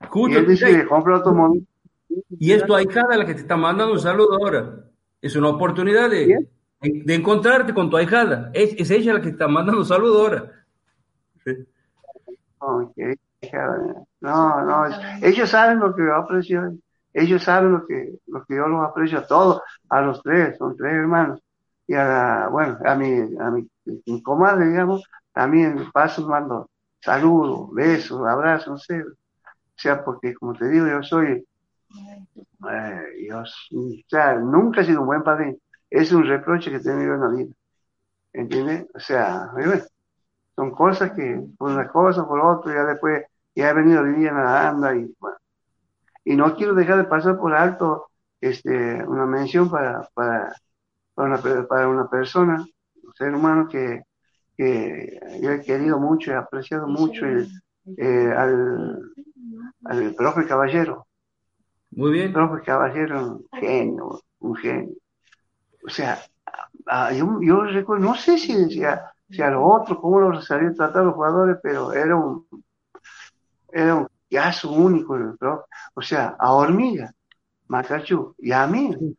Y 0.00 0.06
Justo, 0.06 0.38
él 0.38 0.46
dice 0.46 0.66
que 0.66 0.86
compra 0.86 1.18
otro 1.18 1.34
modular. 1.34 1.64
y 2.30 2.52
es 2.52 2.64
tu 2.64 2.74
ahijada 2.74 3.16
la 3.16 3.26
que 3.26 3.34
te 3.34 3.40
está 3.40 3.56
mandando 3.56 3.92
un 3.92 4.00
saludo 4.00 4.34
ahora. 4.34 4.84
Es 5.20 5.34
una 5.34 5.48
oportunidad 5.48 6.08
de, 6.08 6.48
de 6.80 7.14
encontrarte 7.14 7.74
con 7.74 7.90
tu 7.90 7.96
ahijada. 7.96 8.50
Es, 8.54 8.74
es 8.78 8.90
ella 8.90 9.14
la 9.14 9.20
que 9.20 9.26
te 9.26 9.32
está 9.32 9.48
mandando 9.48 9.80
un 9.80 9.86
saludo 9.86 10.20
ahora. 10.20 10.52
Sí. 11.44 11.52
No, 14.20 14.64
no, 14.64 14.84
ellos 15.22 15.48
saben 15.48 15.78
lo 15.78 15.94
que 15.94 16.02
yo 16.04 16.14
aprecio, 16.14 16.72
ellos 17.12 17.42
saben 17.42 17.72
lo 17.72 17.86
que, 17.86 18.18
lo 18.26 18.44
que 18.44 18.56
yo 18.56 18.66
los 18.66 18.84
aprecio 18.84 19.18
a 19.18 19.26
todos, 19.26 19.62
a 19.88 20.00
los 20.00 20.22
tres, 20.22 20.56
son 20.58 20.76
tres 20.76 20.92
hermanos, 20.92 21.40
y 21.86 21.94
a 21.94 22.04
la, 22.04 22.48
bueno, 22.50 22.78
a 22.84 22.94
mi, 22.94 23.36
a 23.38 23.50
mi, 23.50 23.68
mi 24.06 24.22
comadre, 24.22 24.68
digamos, 24.68 25.04
también 25.32 25.90
paso 25.92 26.26
mando 26.28 26.70
saludos, 27.00 27.70
besos, 27.72 28.26
abrazos, 28.26 28.68
no 28.68 28.78
sé, 28.78 29.04
sea, 29.78 30.04
porque 30.04 30.34
como 30.34 30.54
te 30.54 30.68
digo, 30.68 30.86
yo 30.88 31.02
soy, 31.02 31.46
eh, 32.70 33.26
yo, 33.28 33.40
o 33.40 33.44
sea, 34.08 34.34
nunca 34.34 34.80
he 34.80 34.84
sido 34.84 35.00
un 35.02 35.06
buen 35.06 35.22
padre. 35.22 35.58
Es 35.90 36.12
un 36.12 36.26
reproche 36.26 36.70
que 36.70 36.76
he 36.76 36.80
tenido 36.80 37.14
en 37.14 37.20
la 37.20 37.28
vida. 37.28 37.52
¿Entiendes? 38.32 38.86
O 38.94 39.00
sea, 39.00 39.50
son 40.56 40.70
cosas 40.72 41.12
que, 41.12 41.40
por 41.56 41.70
una 41.70 41.88
cosa, 41.88 42.26
por 42.26 42.40
otra, 42.40 42.74
ya 42.74 42.84
después, 42.84 43.24
ya 43.54 43.70
he 43.70 43.74
venido 43.74 44.02
vivir 44.04 44.28
en 44.28 44.36
la 44.36 44.68
anda 44.68 44.94
y 44.94 45.14
bueno. 45.18 45.38
Y 46.24 46.36
no 46.36 46.54
quiero 46.56 46.74
dejar 46.74 46.98
de 46.98 47.04
pasar 47.04 47.38
por 47.38 47.54
alto 47.54 48.10
este, 48.40 49.02
una 49.04 49.26
mención 49.26 49.70
para, 49.70 50.08
para, 50.14 50.54
para, 51.14 51.28
una, 51.28 51.66
para 51.66 51.88
una 51.88 52.08
persona, 52.10 52.66
un 53.02 53.14
ser 53.14 53.34
humano 53.34 53.68
que, 53.68 54.02
que 54.58 55.20
yo 55.40 55.52
he 55.52 55.62
querido 55.62 56.00
mucho, 56.00 56.32
he 56.32 56.34
apreciado 56.34 56.88
mucho 56.88 57.24
el, 57.24 57.48
eh, 57.96 58.34
al, 58.36 59.00
al 59.84 60.14
profe 60.16 60.46
Caballero. 60.46 61.06
Muy 61.92 62.10
bien. 62.10 62.26
El 62.26 62.32
profe 62.32 62.64
Caballero, 62.64 63.36
un 63.36 63.60
genio, 63.60 64.20
un 64.40 64.56
genio. 64.56 64.96
O 65.86 65.88
sea, 65.88 66.18
yo, 67.14 67.38
yo 67.40 67.62
recuerdo, 67.62 68.04
no 68.04 68.16
sé 68.16 68.36
si, 68.36 68.52
decía 68.52 69.12
si 69.30 69.40
a 69.42 69.50
los 69.50 69.62
otros, 69.64 70.00
cómo 70.00 70.18
los 70.18 70.44
sabían 70.44 70.74
tratar 70.74 71.04
los 71.04 71.14
jugadores, 71.14 71.58
pero 71.62 71.92
era 71.92 72.16
un, 72.16 72.44
era 73.70 73.94
un 73.94 74.08
caso 74.28 74.72
único 74.72 75.14
el 75.14 75.38
profe. 75.38 75.64
O 75.94 76.02
sea, 76.02 76.34
a 76.36 76.52
Hormiga, 76.52 77.12
Macachú 77.68 78.34
y 78.38 78.50
a 78.50 78.66
mí 78.66 79.16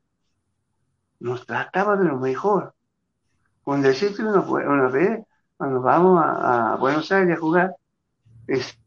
nos 1.22 1.46
trataba 1.46 1.96
de 1.96 2.06
lo 2.06 2.18
mejor. 2.18 2.74
Cuando 3.64 3.88
decirte 3.88 4.22
una, 4.24 4.42
una 4.42 4.90
vez, 4.90 5.26
cuando 5.60 5.82
vamos 5.82 6.24
a, 6.24 6.72
a 6.72 6.76
Buenos 6.78 7.12
Aires 7.12 7.36
a 7.36 7.40
jugar, 7.42 7.76
es, 8.48 8.80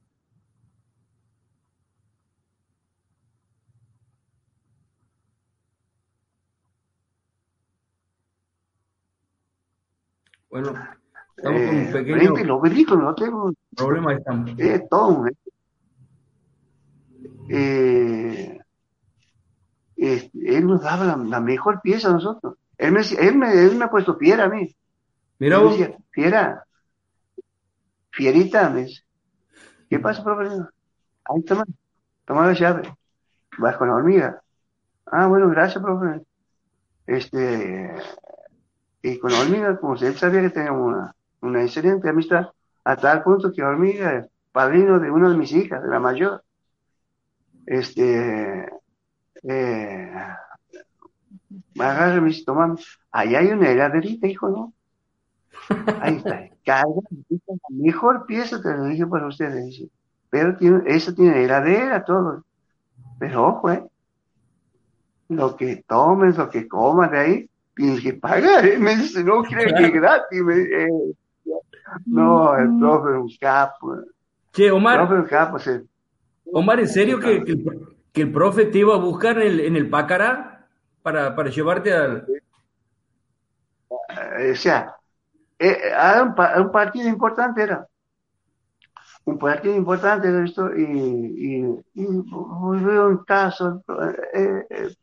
Bueno, 10.49 10.73
estamos 11.37 11.61
con 11.61 11.77
un 11.77 11.83
eh, 11.83 11.91
pequeño 11.93 12.35
los 12.45 12.63
no 12.99 13.15
tengo 13.15 13.53
problema. 13.77 14.15
Estamos. 14.15 14.51
eh, 14.59 14.87
todo. 14.89 15.27
eh. 15.27 15.37
Eh, 17.51 18.61
eh, 19.99 20.31
él 20.47 20.67
nos 20.67 20.81
daba 20.83 21.05
la, 21.05 21.17
la 21.19 21.41
mejor 21.41 21.83
pieza 21.83 22.09
a 22.09 22.13
nosotros. 22.13 22.57
Él 22.79 22.93
me, 22.93 23.03
él 23.19 23.37
me, 23.37 23.53
él 23.63 23.77
me 23.77 23.85
ha 23.85 23.91
puesto 23.91 24.17
fiera 24.17 24.45
a 24.45 24.49
mí. 24.49 24.75
Mira 25.43 25.59
vos, 25.59 25.77
decía, 25.77 25.97
fiera, 26.13 26.65
fierita, 28.13 28.71
me 28.71 28.85
dice. 28.85 29.03
¿Qué 29.91 29.99
pasa, 29.99 30.23
profe? 30.23 30.55
Ahí 31.25 31.43
toma, 31.43 31.65
toma 32.25 32.47
la 32.47 32.53
llave. 32.53 32.95
Vas 33.59 33.77
con 33.77 33.89
la 33.89 33.97
hormiga. 33.97 34.41
Ah, 35.05 35.27
bueno, 35.27 35.49
gracias, 35.51 35.83
profe. 35.83 36.25
Este, 37.09 37.93
y 39.03 39.19
con 39.19 39.33
la 39.33 39.41
hormiga, 39.41 39.77
como 39.79 39.97
si 39.97 40.07
él 40.07 40.15
sabía 40.17 40.43
que 40.43 40.51
teníamos 40.51 40.87
una, 40.87 41.17
una 41.41 41.63
excelente 41.65 42.09
amistad, 42.09 42.47
a 42.85 42.95
tal 42.95 43.25
punto 43.25 43.51
que 43.53 43.65
hormiga 43.65 44.19
es 44.19 44.29
padrino 44.53 45.01
de 45.01 45.11
una 45.11 45.29
de 45.29 45.37
mis 45.39 45.51
hijas, 45.51 45.83
de 45.83 45.89
la 45.89 45.99
mayor. 45.99 46.45
Este, 47.67 48.69
eh, 49.43 50.13
me 51.75 51.85
agarra 51.85 52.19
y 52.19 52.21
me 52.21 52.29
dice, 52.29 52.45
toma, 52.45 52.77
ahí 53.11 53.35
hay 53.35 53.49
una 53.49 53.71
heladerita, 53.71 54.29
hijo, 54.29 54.49
¿no? 54.49 54.73
Ahí 56.01 56.17
está, 56.17 56.49
la 56.67 57.57
mejor 57.71 58.27
pieza 58.27 58.61
te 58.61 58.73
lo 58.77 58.85
dije 58.85 59.07
para 59.07 59.27
ustedes, 59.27 59.83
pero 60.31 60.57
tiene, 60.57 60.83
eso 60.87 61.15
tiene 61.15 61.45
heladera, 61.45 62.05
todo. 62.05 62.45
Pero 63.19 63.47
ojo, 63.47 63.71
eh, 63.71 63.85
lo 65.29 65.57
que 65.57 65.85
tomes, 65.87 66.37
lo 66.37 66.49
que 66.51 66.69
comas 66.69 67.11
de 67.11 67.19
ahí, 67.19 67.51
tienes 67.75 68.01
que 68.01 68.15
pagar, 68.15 68.67
¿eh? 68.67 68.79
Me 68.79 68.97
dice, 68.97 69.23
no 69.25 69.43
crees 69.43 69.73
que 69.73 69.85
es 69.87 69.93
gratis. 69.93 70.43
Me 70.43 70.55
eh, 70.63 70.89
no, 72.07 72.57
el 72.57 72.79
profe 72.79 73.11
es 73.11 73.17
un 73.17 73.31
capo. 73.41 73.95
El 73.95 74.05
che, 74.53 74.69
profe 74.69 74.73
Omar, 74.73 75.03
es 75.05 75.11
un 75.11 75.25
capo. 75.25 75.59
se- 75.59 75.85
Omar, 76.53 76.81
¿en 76.81 76.89
serio 76.89 77.19
que, 77.19 77.45
que 77.45 77.53
el, 77.53 77.65
que 78.13 78.23
el 78.23 78.33
profe 78.33 78.67
te 78.67 78.79
iba 78.79 78.95
a 78.95 78.99
buscar 78.99 79.39
en 79.39 79.47
el, 79.49 79.61
en 79.61 79.77
el 79.77 79.89
Pacará 79.89 80.67
para, 81.03 81.35
para 81.35 81.51
llevarte 81.51 81.93
al... 81.95 82.27
eh, 84.39 84.51
o 84.53 84.57
sea, 84.57 84.95
era 85.69 86.23
un, 86.23 86.35
un 86.67 86.73
partido 86.73 87.09
importante 87.09 87.63
era. 87.63 87.87
Un 89.25 89.39
partido 89.39 89.75
importante 89.77 90.29
era 90.29 90.45
esto 90.45 90.71
y, 90.77 90.83
y, 90.85 91.65
y 91.95 92.07
veo 92.85 93.09
un 93.09 93.25
caso, 93.25 93.83
eh, 94.35 94.67
eh. 94.71 94.97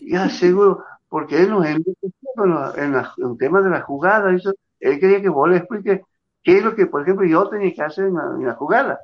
Ya 0.00 0.28
seguro, 0.28 0.84
porque 1.08 1.42
él 1.42 1.50
nos 1.50 1.66
enriqueció 1.66 2.30
en, 2.76 2.92
la- 2.92 3.14
en 3.18 3.38
tema 3.38 3.60
de 3.62 3.70
la 3.70 3.82
jugada, 3.82 4.34
eso, 4.34 4.52
él 4.80 5.00
quería 5.00 5.22
que 5.22 5.28
vos 5.28 5.48
le 5.48 5.56
expliques 5.58 6.00
qué 6.42 6.58
es 6.58 6.64
lo 6.64 6.74
que, 6.76 6.86
por 6.86 7.02
ejemplo, 7.02 7.26
yo 7.26 7.48
tenía 7.48 7.72
que 7.74 7.82
hacer 7.82 8.06
en 8.06 8.14
la, 8.14 8.24
en 8.38 8.46
la 8.46 8.54
jugada. 8.54 9.00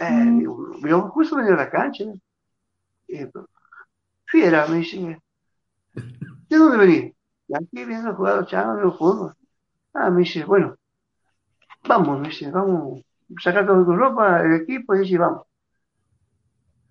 Eh, 0.00 0.26
digo, 0.38 0.76
yo 0.86 1.02
justo 1.10 1.36
venía 1.36 1.54
a 1.54 1.58
la 1.58 1.70
cancha. 1.70 2.04
Y, 3.08 3.18
fiera, 4.26 4.66
me 4.66 4.78
dice, 4.78 5.20
¿de 6.48 6.56
dónde 6.56 6.76
venís? 6.78 7.14
De 7.50 7.56
aquí 7.56 7.84
viendo 7.84 8.14
jugar 8.14 8.36
los 8.36 8.46
chavos 8.46 8.76
de 8.76 8.96
fútbol. 8.96 9.34
Ah, 9.92 10.08
me 10.08 10.20
dice, 10.20 10.44
bueno, 10.44 10.76
vamos, 11.88 12.20
me 12.20 12.28
dice, 12.28 12.48
vamos, 12.48 13.02
saca 13.42 13.66
toda 13.66 13.84
tu 13.84 13.96
ropa, 13.96 14.40
el 14.42 14.52
equipo, 14.62 14.94
y 14.94 15.00
dice, 15.00 15.18
vamos. 15.18 15.42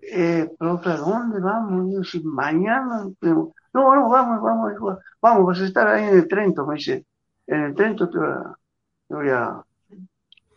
Eh, 0.02 0.50
profe, 0.60 0.90
¿a 0.90 0.98
dónde 0.98 1.40
vamos? 1.40 1.88
Y 1.88 1.94
yo, 1.94 2.04
si 2.04 2.22
mañana, 2.26 3.06
no, 3.22 3.54
no, 3.74 4.10
vamos, 4.10 4.42
vamos, 4.42 5.00
vamos, 5.22 5.46
vas 5.46 5.62
a 5.62 5.66
estar 5.66 5.88
ahí 5.88 6.10
en 6.10 6.16
el 6.16 6.28
Trento, 6.28 6.68
me 6.68 6.76
dice, 6.76 7.06
en 7.48 7.62
el 7.62 7.74
Trento 7.74 8.10
te 8.10 8.18
voy 8.18 8.28
a, 8.28 8.56
te 9.08 9.16
voy 9.16 9.30
a 9.30 9.64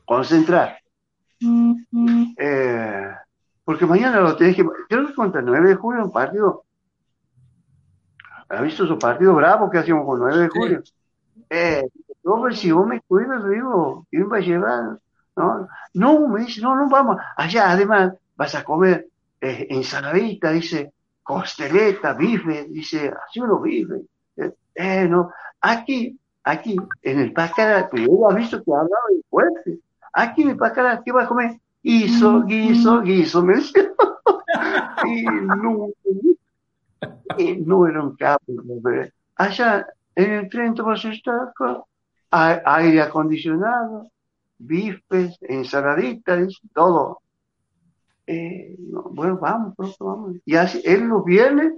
concentrar. 0.05 0.79
Eh, 2.39 3.11
porque 3.63 3.87
mañana 3.87 4.21
lo 4.21 4.35
tenés 4.35 4.57
que, 4.57 4.65
creo 4.89 5.07
que 5.07 5.15
contra 5.15 5.39
el 5.39 5.47
9 5.47 5.69
de 5.69 5.75
julio, 5.77 6.05
un 6.05 6.11
partido, 6.11 6.65
¿has 8.53 8.63
visto 8.63 8.87
su 8.87 8.99
partido 8.99 9.35
bravo 9.35 9.71
que 9.71 9.79
hacíamos 9.79 10.07
con 10.07 10.21
9 10.21 10.39
de 10.39 10.49
julio? 10.49 10.83
Eh, 11.49 11.83
no, 12.23 12.37
pues 12.37 12.59
si 12.59 12.71
vos 12.71 12.87
me 12.87 13.01
cuidas, 13.01 13.49
digo, 13.49 14.07
¿quién 14.11 14.31
va 14.31 14.37
a 14.37 14.41
llevar? 14.41 14.99
No, 15.35 15.69
no, 15.95 16.29
me 16.29 16.45
dice, 16.45 16.61
no, 16.61 16.77
no 16.77 16.89
vamos, 16.89 17.17
allá 17.37 17.71
además 17.71 18.13
vas 18.37 18.55
a 18.55 18.63
comer 18.63 19.09
eh, 19.41 19.67
ensaladita, 19.71 20.53
dice, 20.53 20.93
costeleta, 21.23 22.13
bife, 22.13 22.67
dice, 22.69 23.13
así 23.27 23.41
uno 23.41 23.59
bife. 23.59 24.03
Eh, 24.37 24.53
eh, 24.75 25.09
no, 25.09 25.31
aquí, 25.61 26.19
aquí, 26.45 26.77
en 27.03 27.21
el 27.21 27.33
Pacara, 27.33 27.89
pues 27.89 28.07
yo 28.07 28.31
he 28.31 28.35
visto 28.35 28.63
que 28.63 28.71
hablaba 28.71 29.09
de 29.11 29.23
fuerte. 29.31 29.79
Aquí 30.13 30.43
en 30.43 30.51
el 30.51 30.57
Pacara, 30.57 31.01
¿qué 31.03 31.11
vas 31.11 31.25
a 31.25 31.29
comer? 31.29 31.59
Guiso, 31.83 32.43
guiso, 32.43 33.01
guiso, 33.01 33.43
me 33.43 33.55
decía. 33.55 33.83
y 35.07 35.23
no, 35.25 35.89
y 37.39 37.57
no 37.57 37.87
era 37.87 38.03
un 38.03 38.17
capo. 38.17 38.53
hombre. 38.53 39.13
Allá 39.37 39.87
en 40.15 40.33
el 40.33 40.49
con 41.55 41.83
a- 42.31 42.63
aire 42.77 43.03
acondicionado, 43.03 44.11
bifes, 44.59 45.39
ensaladita, 45.43 46.37
dice, 46.37 46.61
todo. 46.75 47.21
Eh, 48.27 48.77
no, 48.79 49.03
bueno, 49.11 49.39
vamos, 49.39 49.75
profe, 49.77 49.97
vamos. 50.01 50.37
Y 50.45 50.55
así, 50.57 50.81
él 50.85 51.05
los 51.05 51.25
viernes, 51.25 51.73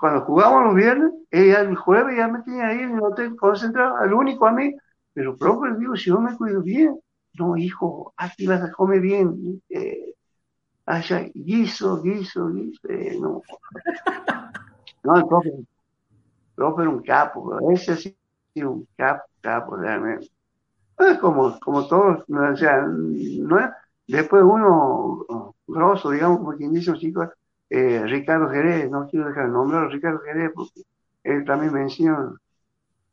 cuando 0.00 0.22
jugábamos 0.24 0.64
los 0.66 0.74
viernes, 0.76 1.12
ella 1.30 1.60
el 1.60 1.76
jueves 1.76 2.16
ya 2.16 2.28
me 2.28 2.42
tenía 2.42 2.68
ahí 2.68 2.80
en 2.80 2.96
el 2.96 3.02
hotel 3.02 3.36
concentrado, 3.36 4.02
el 4.04 4.12
único 4.12 4.46
a 4.46 4.52
mí. 4.52 4.74
Pero, 5.12 5.36
profe, 5.36 5.70
le 5.70 5.78
digo, 5.78 5.96
si 5.96 6.10
yo 6.10 6.20
me 6.20 6.36
cuido 6.36 6.62
bien, 6.62 6.98
no, 7.34 7.56
hijo, 7.56 8.14
aquí 8.16 8.46
vas 8.46 8.62
a 8.62 8.72
comer 8.72 9.00
bien. 9.00 9.62
Eh, 9.68 10.14
allá, 10.86 11.30
guiso, 11.34 12.02
guiso, 12.02 12.48
guiso, 12.52 12.88
eh, 12.88 13.18
no. 13.20 13.42
No, 15.04 15.16
el 15.16 15.26
profe, 15.26 15.48
el 15.48 15.66
profe 16.54 16.82
era 16.82 16.90
un 16.90 17.02
capo, 17.02 17.70
ese 17.70 17.96
sí, 17.96 18.16
sí, 18.54 18.62
un 18.62 18.86
capo, 18.96 19.24
capo, 19.40 19.76
realmente. 19.76 20.30
Es 20.98 21.18
como, 21.18 21.58
como 21.60 21.86
todos, 21.88 22.28
¿no? 22.28 22.52
o 22.52 22.56
sea, 22.56 22.82
no 22.86 23.58
es, 23.58 23.70
después 24.06 24.42
uno 24.44 25.54
grosso, 25.66 26.10
digamos, 26.10 26.38
como 26.38 26.56
quien 26.56 26.72
dice 26.72 26.90
un 26.90 26.98
chico, 26.98 27.28
eh, 27.70 28.02
Ricardo 28.04 28.50
Jerez, 28.50 28.90
no 28.90 29.08
quiero 29.08 29.28
dejar 29.28 29.46
el 29.46 29.52
nombre 29.52 29.88
Ricardo 29.88 30.20
Jerez, 30.20 30.52
porque 30.54 30.82
él 31.24 31.44
también 31.44 31.72
me 31.72 31.82
enseñó 31.82 32.36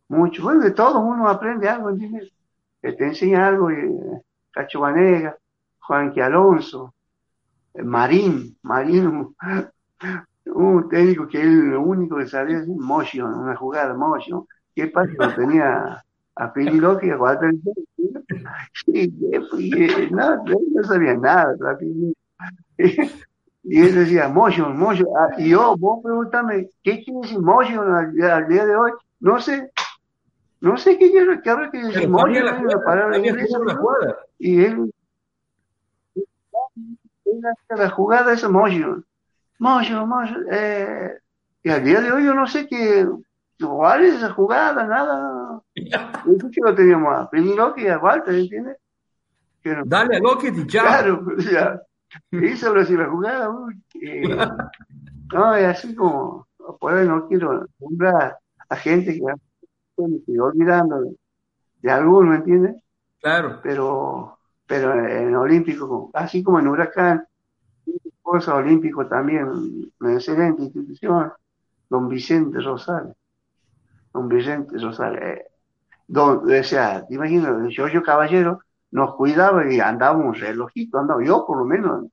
mucho. 0.10 0.44
Bueno, 0.44 0.62
de 0.62 0.72
todo 0.72 1.00
uno 1.00 1.30
aprende 1.30 1.70
algo, 1.70 1.90
¿entiendes? 1.90 2.32
Que 2.82 2.94
te 2.94 3.06
enseña 3.06 3.48
algo, 3.48 3.70
eh, 3.72 4.22
Cacho 4.52 4.82
Vanega, 4.82 5.38
Juanqui 5.80 6.20
Alonso, 6.20 6.94
eh, 7.74 7.84
Marín, 7.84 8.58
Marín, 8.62 9.36
un, 10.60 10.90
técnico 10.90 11.28
que 11.28 11.42
él 11.42 11.70
lo 11.70 11.82
único 11.82 12.18
que 12.18 12.28
sabía 12.28 12.60
es 12.60 12.68
motion, 12.68 13.34
una 13.34 13.56
jugada 13.56 13.94
motion. 13.94 14.46
¿Qué 14.76 14.88
pasa? 14.88 15.12
Lo 15.18 15.34
tenía 15.36 16.04
a 16.36 16.54
Piriloqui 16.54 17.08
y 17.08 17.12
a 17.12 17.18
Walter. 17.18 17.52
Y, 18.88 19.04
y, 19.04 20.12
no, 20.12 20.44
no 20.46 20.84
sabía 20.84 21.16
nada. 21.16 21.56
Y 23.62 23.82
él 23.82 23.94
decía, 23.94 24.28
motion, 24.30 24.78
motion. 24.78 25.08
Ah, 25.16 25.36
y 25.38 25.50
yo, 25.50 25.76
vos 25.78 26.00
pregúntame, 26.02 26.70
¿qué 26.82 27.04
quiere 27.04 27.20
decir 27.22 27.40
motion 27.40 27.94
al, 27.94 28.48
día 28.48 28.66
de 28.66 28.76
hoy? 28.76 28.92
No 29.20 29.40
sé. 29.40 29.72
No 30.62 30.76
sé 30.78 30.98
qué 30.98 31.12
quiere, 31.12 31.42
qué 31.42 31.54
quiere 31.70 31.88
decir 31.88 32.10
motion. 32.10 32.46
La, 32.46 32.60
la 32.64 32.84
palabra 32.84 33.18
inglesa, 33.18 33.60
Y 34.40 34.64
él, 34.64 34.92
la 37.70 37.90
jugada 37.90 38.34
es 38.34 38.50
motion. 38.50 39.06
Motion, 39.60 40.08
motion. 40.08 40.46
Eh, 40.52 41.20
y 41.64 41.70
al 41.70 41.84
día 41.84 42.02
de 42.02 42.12
hoy 42.12 42.26
yo 42.26 42.34
no 42.34 42.48
sé 42.48 42.68
qué, 42.68 43.02
es 43.02 44.16
esa 44.16 44.32
jugada, 44.32 44.86
nada. 44.86 45.62
Eso 45.76 46.50
que 46.52 46.62
lo 46.62 46.74
teníamos 46.74 47.14
a 47.14 47.30
Loki 47.32 47.84
y 47.84 47.88
a 47.88 47.98
Walter, 47.98 48.34
¿entiendes? 48.34 48.78
Dale 49.86 50.18
a 50.18 50.20
Loki 50.20 50.48
y 50.48 50.68
ya. 50.68 50.82
Claro, 50.82 51.26
o 51.38 51.42
sea, 51.42 51.82
hizo 52.32 52.86
si 52.86 52.96
la 52.96 53.10
jugada, 53.10 53.50
eh, 54.02 54.38
no, 55.34 55.56
es 55.56 55.66
así 55.66 55.94
como, 55.94 56.48
por 56.80 56.94
ahí 56.94 57.06
no 57.06 57.28
quiero 57.28 57.68
nombrar 57.80 58.38
a 58.70 58.76
gente 58.78 59.14
que 59.16 59.22
me 59.98 60.40
olvidando 60.40 61.02
de, 61.02 61.16
de 61.82 61.92
alguno, 61.92 62.34
¿entiendes? 62.34 62.82
Claro. 63.20 63.60
Pero, 63.62 64.40
pero 64.66 64.94
en 65.06 65.36
Olímpico, 65.36 66.10
así 66.14 66.42
como 66.42 66.60
en 66.60 66.68
Huracán, 66.70 67.28
cosa 68.30 68.56
Olímpico 68.56 69.08
también, 69.08 69.92
una 70.00 70.14
excelente 70.14 70.62
institución, 70.62 71.34
don 71.90 72.08
Vicente 72.08 72.60
Rosales. 72.60 73.16
Don 74.14 74.30
Vicente 74.30 74.78
Rosales. 74.78 75.22
Eh, 75.24 75.46
don, 76.08 76.52
o 76.52 76.64
sea, 76.64 77.06
te 77.08 77.16
imaginas, 77.16 77.60
el 77.60 77.70
Giorgio 77.70 78.04
Caballero 78.04 78.60
nos 78.92 79.16
cuidaba 79.16 79.72
y 79.72 79.80
andábamos 79.80 80.40
relojito, 80.40 81.00
andaba 81.00 81.24
yo 81.24 81.44
por 81.46 81.58
lo 81.58 81.66
menos, 81.66 82.06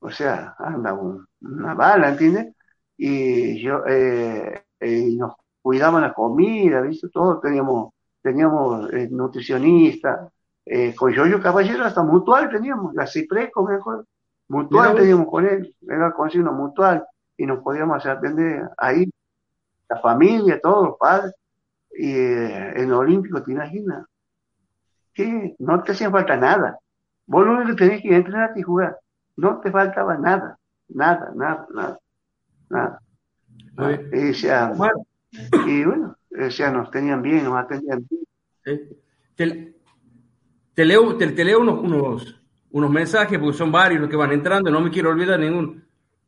o 0.00 0.10
sea, 0.10 0.54
andaba 0.58 1.00
una 1.40 1.74
bala, 1.74 2.10
¿entiendes? 2.10 2.54
Y 2.98 3.62
yo, 3.62 3.82
eh, 3.86 4.64
eh, 4.80 5.08
nos 5.16 5.36
cuidaban 5.62 6.02
la 6.02 6.12
comida, 6.12 6.82
¿viste? 6.82 7.08
Todo, 7.08 7.40
teníamos, 7.40 7.94
teníamos 8.20 8.90
nutricionista, 9.10 10.30
con 10.96 11.12
Giorgio 11.12 11.40
Caballero 11.40 11.84
hasta 11.84 12.02
mutual 12.02 12.50
teníamos, 12.50 12.94
la 12.94 13.06
Cipreco, 13.06 13.66
mejor, 13.66 14.06
mutual 14.48 14.96
teníamos 14.96 15.28
con 15.28 15.46
él, 15.46 15.74
era 15.88 16.12
consigno 16.12 16.52
mutual, 16.52 17.04
y 17.36 17.46
nos 17.46 17.60
podíamos 17.60 17.96
hacer 17.96 18.12
atender 18.12 18.68
ahí, 18.76 19.10
la 19.88 19.98
familia, 19.98 20.60
todos 20.60 20.88
los 20.88 20.96
padres, 20.98 21.34
y 21.96 22.10
eh, 22.10 22.72
en 22.76 22.84
el 22.86 22.92
Olímpico, 22.92 23.42
¿te 23.42 23.52
imaginas? 23.52 24.06
Que 25.12 25.54
no 25.58 25.82
te 25.82 25.92
hacía 25.92 26.10
falta 26.10 26.36
nada. 26.36 26.78
Vos 27.26 27.46
lo 27.46 27.52
único 27.52 27.70
que 27.70 27.84
tenías 27.84 28.02
que 28.02 28.16
entrenar 28.16 28.52
y 28.56 28.62
jugar. 28.62 28.98
No 29.36 29.60
te 29.60 29.70
faltaba 29.70 30.16
nada, 30.18 30.58
nada, 30.88 31.32
nada, 31.34 31.66
nada, 31.72 31.98
nada. 32.68 33.00
Y, 34.12 34.32
y 35.66 35.84
bueno, 35.84 36.16
o 36.30 36.70
nos 36.70 36.90
tenían 36.90 37.22
bien, 37.22 37.44
nos 37.44 37.56
atendían 37.56 38.06
bien. 38.08 38.24
Te, 40.74 40.84
leo, 40.84 41.16
te, 41.16 41.44
leo 41.44 41.60
unos, 41.60 41.78
unos, 41.80 42.43
unos 42.74 42.90
mensajes, 42.90 43.38
porque 43.38 43.56
son 43.56 43.70
varios 43.70 44.00
los 44.00 44.10
que 44.10 44.16
van 44.16 44.32
entrando, 44.32 44.68
no 44.68 44.80
me 44.80 44.90
quiero 44.90 45.10
olvidar 45.10 45.38
ningún. 45.38 45.84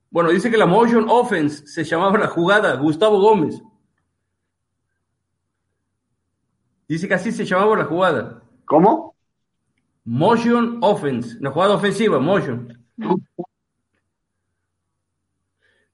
Bueno, 0.09 0.30
dice 0.30 0.48
que 0.48 0.56
la 0.56 0.64
motion 0.64 1.06
offense 1.09 1.66
se 1.66 1.82
llamaba 1.82 2.16
la 2.18 2.28
jugada 2.28 2.76
Gustavo 2.76 3.20
Gómez. 3.20 3.61
Dice 6.87 7.09
que 7.09 7.14
así 7.14 7.32
se 7.32 7.44
llamaba 7.44 7.76
la 7.76 7.85
jugada. 7.87 8.44
¿Cómo? 8.64 9.16
Motion 10.04 10.78
offense, 10.82 11.37
la 11.40 11.50
jugada 11.50 11.74
ofensiva, 11.74 12.20
motion. 12.20 12.80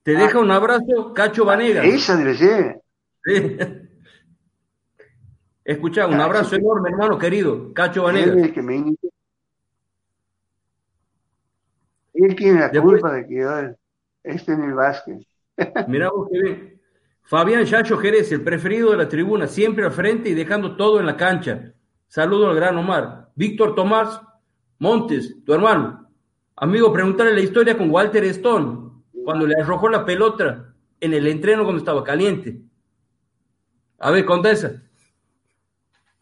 Te 0.02 0.12
deja 0.12 0.38
un 0.38 0.50
abrazo, 0.50 1.14
Cacho 1.14 1.46
Vanega. 1.46 1.82
Esa 1.82 2.14
debe 2.14 2.34
ser. 2.34 2.82
Escucha, 5.64 6.06
un 6.06 6.20
abrazo 6.20 6.56
enorme, 6.56 6.90
hermano 6.90 7.16
querido, 7.16 7.72
Cacho 7.72 8.02
Vanega. 8.02 8.34
Él 12.22 12.36
tiene 12.36 12.60
la 12.60 12.70
culpa 12.80 13.12
de 13.12 13.26
que 13.26 13.74
este 14.22 14.52
en 14.52 14.62
el 14.62 14.74
básquet. 14.74 15.18
Mirá 15.88 16.10
vos 16.10 16.28
qué 16.30 16.40
bien. 16.40 16.80
Fabián 17.22 17.64
Chacho 17.64 17.96
Jerez, 17.96 18.30
el 18.32 18.42
preferido 18.42 18.90
de 18.90 18.96
la 18.96 19.08
tribuna, 19.08 19.46
siempre 19.46 19.84
al 19.84 19.92
frente 19.92 20.28
y 20.28 20.34
dejando 20.34 20.76
todo 20.76 21.00
en 21.00 21.06
la 21.06 21.16
cancha. 21.16 21.72
Saludo 22.08 22.50
al 22.50 22.56
gran 22.56 22.76
Omar. 22.76 23.30
Víctor 23.34 23.74
Tomás 23.74 24.20
Montes, 24.78 25.42
tu 25.44 25.54
hermano. 25.54 26.08
Amigo, 26.56 26.92
preguntarle 26.92 27.34
la 27.34 27.40
historia 27.40 27.76
con 27.76 27.90
Walter 27.90 28.24
Stone, 28.24 28.90
cuando 29.24 29.46
le 29.46 29.60
arrojó 29.60 29.88
la 29.88 30.04
pelota 30.04 30.74
en 31.00 31.14
el 31.14 31.26
entreno 31.26 31.64
cuando 31.64 31.78
estaba 31.78 32.04
caliente. 32.04 32.60
A 33.98 34.10
ver, 34.10 34.24
conta 34.24 34.50
esa. 34.50 34.82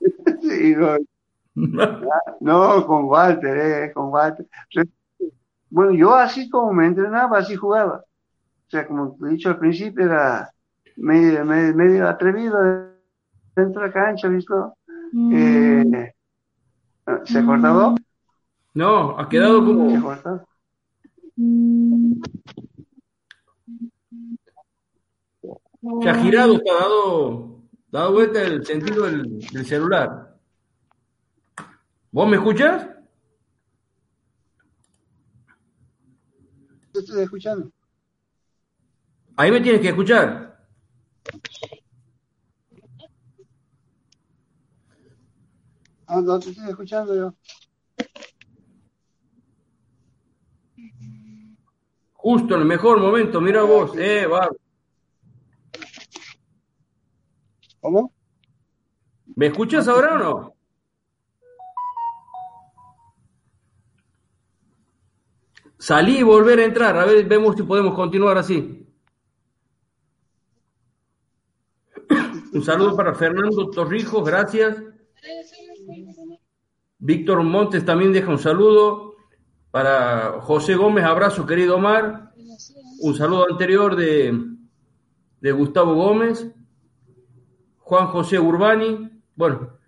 Sí, 0.40 0.74
no. 0.74 0.96
no, 2.40 2.86
con 2.86 3.04
Walter, 3.04 3.56
eh, 3.58 3.92
con 3.92 4.08
Walter. 4.08 4.46
Bueno, 5.70 5.92
yo 5.92 6.14
así 6.14 6.50
como 6.50 6.72
me 6.72 6.86
entrenaba, 6.86 7.38
así 7.38 7.54
jugaba. 7.54 8.04
O 8.66 8.70
sea, 8.70 8.86
como 8.86 9.16
he 9.26 9.30
dicho 9.30 9.48
al 9.48 9.58
principio, 9.58 10.04
era 10.04 10.50
medio, 10.96 11.44
medio, 11.44 12.08
atrevido 12.08 12.58
dentro 13.54 13.82
de 13.82 13.88
la 13.88 13.92
cancha, 13.92 14.28
¿visto? 14.28 14.74
Mm. 15.12 15.34
Eh, 15.34 16.14
¿Se 17.24 17.38
ha 17.38 17.46
cortado? 17.46 17.94
No, 18.74 19.18
ha 19.18 19.28
quedado 19.28 19.64
como... 19.64 19.90
¿Se 19.90 19.96
ha 19.96 20.00
cortado? 20.00 20.48
Se 26.02 26.08
ha 26.08 26.14
girado, 26.14 26.58
se 26.58 26.70
ha 26.70 26.74
dado, 26.74 27.62
dado 27.90 28.12
vuelta 28.12 28.42
el 28.42 28.64
sentido 28.64 29.06
del, 29.06 29.38
del 29.38 29.66
celular. 29.66 30.36
¿Vos 32.12 32.28
me 32.28 32.36
escuchas? 32.36 32.88
Estoy 37.00 37.22
escuchando. 37.22 37.70
Ahí 39.36 39.50
me 39.50 39.60
tienes 39.60 39.80
que 39.80 39.88
escuchar. 39.88 40.64
Ah, 46.06 46.20
no 46.20 46.38
te 46.38 46.50
estoy 46.50 46.68
escuchando 46.68 47.14
yo. 47.14 47.34
Justo 52.12 52.54
en 52.54 52.60
el 52.60 52.66
mejor 52.66 53.00
momento, 53.00 53.40
mira 53.40 53.62
vos, 53.62 53.96
eh, 53.96 54.26
va. 54.26 54.50
¿Cómo? 57.80 58.12
¿Me 59.36 59.46
escuchas 59.46 59.88
ahora 59.88 60.14
o 60.14 60.18
no? 60.18 60.59
Salí 65.80 66.18
y 66.18 66.22
volver 66.22 66.58
a 66.58 66.66
entrar. 66.66 66.94
A 66.98 67.06
ver, 67.06 67.24
vemos 67.24 67.56
si 67.56 67.62
podemos 67.62 67.94
continuar 67.94 68.36
así. 68.36 68.86
Un 72.52 72.62
saludo 72.62 72.94
para 72.94 73.14
Fernando 73.14 73.70
Torrijos, 73.70 74.22
gracias. 74.22 74.76
Víctor 76.98 77.42
Montes 77.42 77.82
también 77.82 78.12
deja 78.12 78.30
un 78.30 78.38
saludo. 78.38 79.14
Para 79.70 80.42
José 80.42 80.74
Gómez, 80.74 81.04
abrazo, 81.04 81.46
querido 81.46 81.76
Omar. 81.76 82.34
Un 83.00 83.16
saludo 83.16 83.46
anterior 83.50 83.96
de, 83.96 84.38
de 85.40 85.52
Gustavo 85.52 85.94
Gómez. 85.94 86.46
Juan 87.78 88.08
José 88.08 88.38
Urbani. 88.38 89.10
Bueno, 89.34 89.78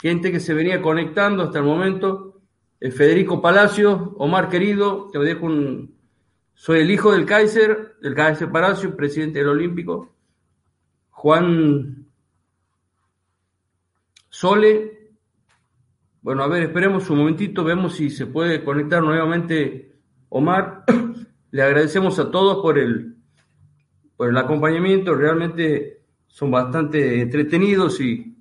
gente 0.00 0.30
que 0.30 0.38
se 0.38 0.54
venía 0.54 0.80
conectando 0.80 1.42
hasta 1.42 1.58
el 1.58 1.64
momento. 1.64 2.27
Federico 2.80 3.42
Palacio, 3.42 4.14
Omar 4.18 4.48
querido, 4.48 5.08
te 5.12 5.18
dejo 5.18 5.46
un... 5.46 5.98
Soy 6.54 6.80
el 6.80 6.90
hijo 6.90 7.12
del 7.12 7.26
Kaiser, 7.26 7.96
del 8.00 8.14
Kaiser 8.14 8.50
Palacio, 8.50 8.96
presidente 8.96 9.40
del 9.40 9.48
Olímpico. 9.48 10.14
Juan 11.10 12.06
Sole. 14.28 15.12
Bueno, 16.22 16.42
a 16.42 16.48
ver, 16.48 16.64
esperemos 16.64 17.10
un 17.10 17.18
momentito, 17.18 17.64
vemos 17.64 17.94
si 17.94 18.10
se 18.10 18.26
puede 18.26 18.64
conectar 18.64 19.02
nuevamente 19.02 19.96
Omar. 20.28 20.84
Le 21.50 21.62
agradecemos 21.62 22.18
a 22.18 22.30
todos 22.30 22.58
por 22.62 22.78
el, 22.78 23.16
por 24.16 24.28
el 24.28 24.36
acompañamiento, 24.36 25.14
realmente 25.14 26.02
son 26.26 26.50
bastante 26.50 27.22
entretenidos 27.22 28.00
y, 28.00 28.37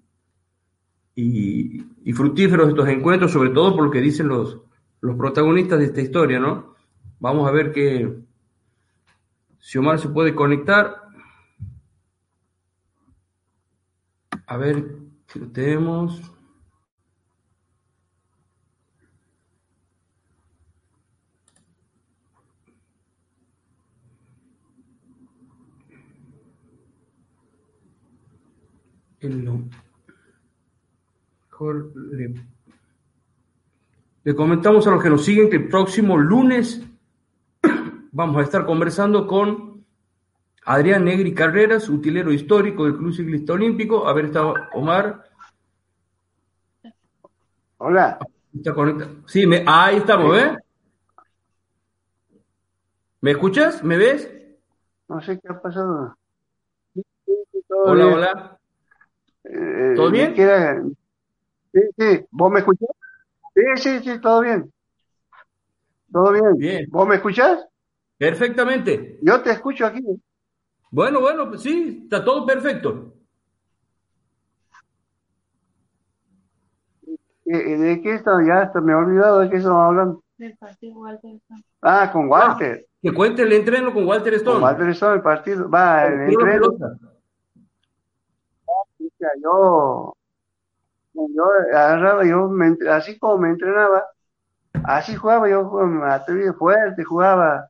y, 1.20 2.14
fructíferos 2.14 2.70
estos 2.70 2.88
encuentros, 2.88 3.32
sobre 3.32 3.50
todo 3.50 3.76
por 3.76 3.86
lo 3.86 3.92
que 3.92 4.02
dicen 4.02 4.28
los, 4.28 4.60
los 5.02 5.18
protagonistas 5.18 5.80
de 5.80 5.86
esta 5.86 6.02
historia, 6.02 6.40
¿no? 6.40 6.76
Vamos 7.20 7.48
a 7.48 7.52
ver 7.52 7.72
que 7.72 8.20
si 9.60 9.78
Omar 9.78 10.00
se 10.00 10.10
puede 10.10 10.34
conectar. 10.34 11.04
A 14.46 14.56
ver 14.56 15.08
Aquí 15.28 15.40
lo 15.40 15.52
tenemos. 15.52 16.22
Le, 34.24 34.36
comentamos 34.36 34.86
a 34.88 34.91
los 34.91 35.02
que 35.02 35.10
nos 35.10 35.24
siguen 35.24 35.50
que 35.50 35.58
el 35.58 35.67
próximo 35.70 36.17
lunes 36.17 36.82
vamos 38.12 38.38
a 38.38 38.43
estar 38.43 38.65
conversando 38.65 39.26
con 39.26 39.86
Adrián 40.65 41.06
Negri 41.06 41.34
Carreras, 41.34 41.88
utilero 41.89 42.32
histórico 42.32 42.84
del 42.86 42.98
Club 42.98 43.13
Ciclista 43.13 43.54
Olímpico. 43.54 44.08
A 44.08 44.13
ver, 44.13 44.26
está 44.26 44.46
Omar. 44.74 45.24
Hola. 47.78 48.20
Sí, 49.28 49.46
ahí 49.65 49.98
estamos, 49.98 50.38
¿eh? 50.38 50.58
¿Me 53.22 53.32
escuchas? 53.32 53.84
¿Me 53.84 53.98
ves? 53.98 54.32
No 55.08 55.22
sé 55.22 55.39
qué 55.39 55.48
ha 55.50 55.62
pasado. 55.62 56.17
Hola, 57.70 58.08
hola. 58.08 58.60
Eh, 59.43 59.93
¿Todo 59.96 60.12
bien? 60.12 60.34
Sí, 61.78 61.84
sí. 61.96 62.26
¿Vos 62.32 62.52
me 62.52 62.60
escuchás? 62.60 62.90
Sí, 63.54 63.62
sí, 63.76 64.00
sí, 64.00 64.20
todo 64.20 64.42
bien. 64.42 64.74
Todo 66.12 66.32
bien. 66.32 66.58
bien. 66.58 66.88
¿Vos 66.90 67.08
me 67.08 67.16
escuchás? 67.16 67.68
Perfectamente. 68.18 69.20
Yo 69.22 69.42
te 69.42 69.52
escucho 69.52 69.86
aquí. 69.86 70.02
Bueno, 70.90 71.22
bueno, 71.22 71.48
pues 71.50 71.62
sí, 71.62 72.02
está 72.04 72.24
todo 72.24 72.46
perfecto. 72.46 73.13
¿De 77.46 78.02
qué 78.02 78.16
estamos? 78.16 78.48
Ya 78.48 78.62
hasta 78.62 78.82
me 78.82 78.94
he 78.94 78.96
olvidado 78.96 79.40
de 79.40 79.50
qué 79.50 79.58
estamos 79.58 79.84
hablando. 79.84 80.24
Del 80.38 80.58
partido 80.58 81.00
Walter 81.00 81.36
Stone. 81.36 81.63
Ah, 81.82 82.12
con 82.12 82.28
Walter. 82.28 82.86
Ah, 82.86 82.98
que 83.02 83.13
cuente 83.13 83.44
el 83.44 83.54
entreno 83.54 83.94
con 83.94 84.06
Walter 84.06 84.34
Stone. 84.34 84.56
Con 84.56 84.63
Walter 84.63 84.90
Stone, 84.90 85.16
el 85.16 85.22
partido. 85.22 85.70
Va, 85.70 86.08
el, 86.08 86.22
el 86.22 86.30
entreno 86.30 86.78
yo, 89.42 90.17
yo 91.36 91.44
agarraba, 91.74 92.26
yo 92.26 92.50
así 92.92 93.18
como 93.18 93.40
me 93.40 93.50
entrenaba, 93.50 94.04
así 94.84 95.16
jugaba, 95.16 95.50
yo 95.50 95.64
me 95.86 96.06
atreví 96.12 96.52
fuerte, 96.58 97.04
jugaba. 97.04 97.70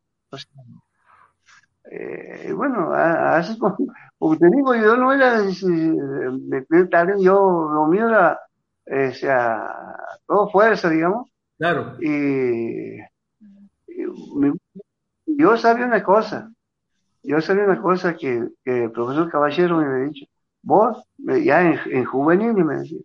eh, 1.92 2.52
bueno, 2.54 2.94
así 2.94 3.58
como, 3.60 3.78
porque 4.18 4.40
te 4.40 4.56
digo, 4.56 4.76
yo 4.76 4.98
no 4.98 5.14
era 5.14 5.42
de 5.42 6.88
talento, 6.90 7.22
yo 7.22 7.70
lo 7.72 7.88
mío 7.88 8.10
era, 8.10 8.40
eh, 8.86 9.14
sea, 9.14 9.96
todo 10.26 10.50
fuerza, 10.50 10.90
digamos. 10.90 11.30
Claro. 11.58 11.96
Y, 12.00 13.00
yo 15.26 15.58
sabía 15.58 15.86
una 15.86 16.04
cosa, 16.04 16.52
yo 17.24 17.42
sabía 17.42 17.66
una 17.66 17.82
cosa 17.82 18.16
que, 18.16 18.48
que 18.64 18.86
el 18.86 18.92
profesor 18.92 19.30
Caballero 19.30 19.78
me 19.78 19.86
había 19.86 20.08
dicho 20.08 20.26
vos, 20.68 21.02
ya 21.18 21.62
en, 21.62 22.06
juvenil, 22.06 22.54
me 22.54 22.78
decía, 22.78 23.00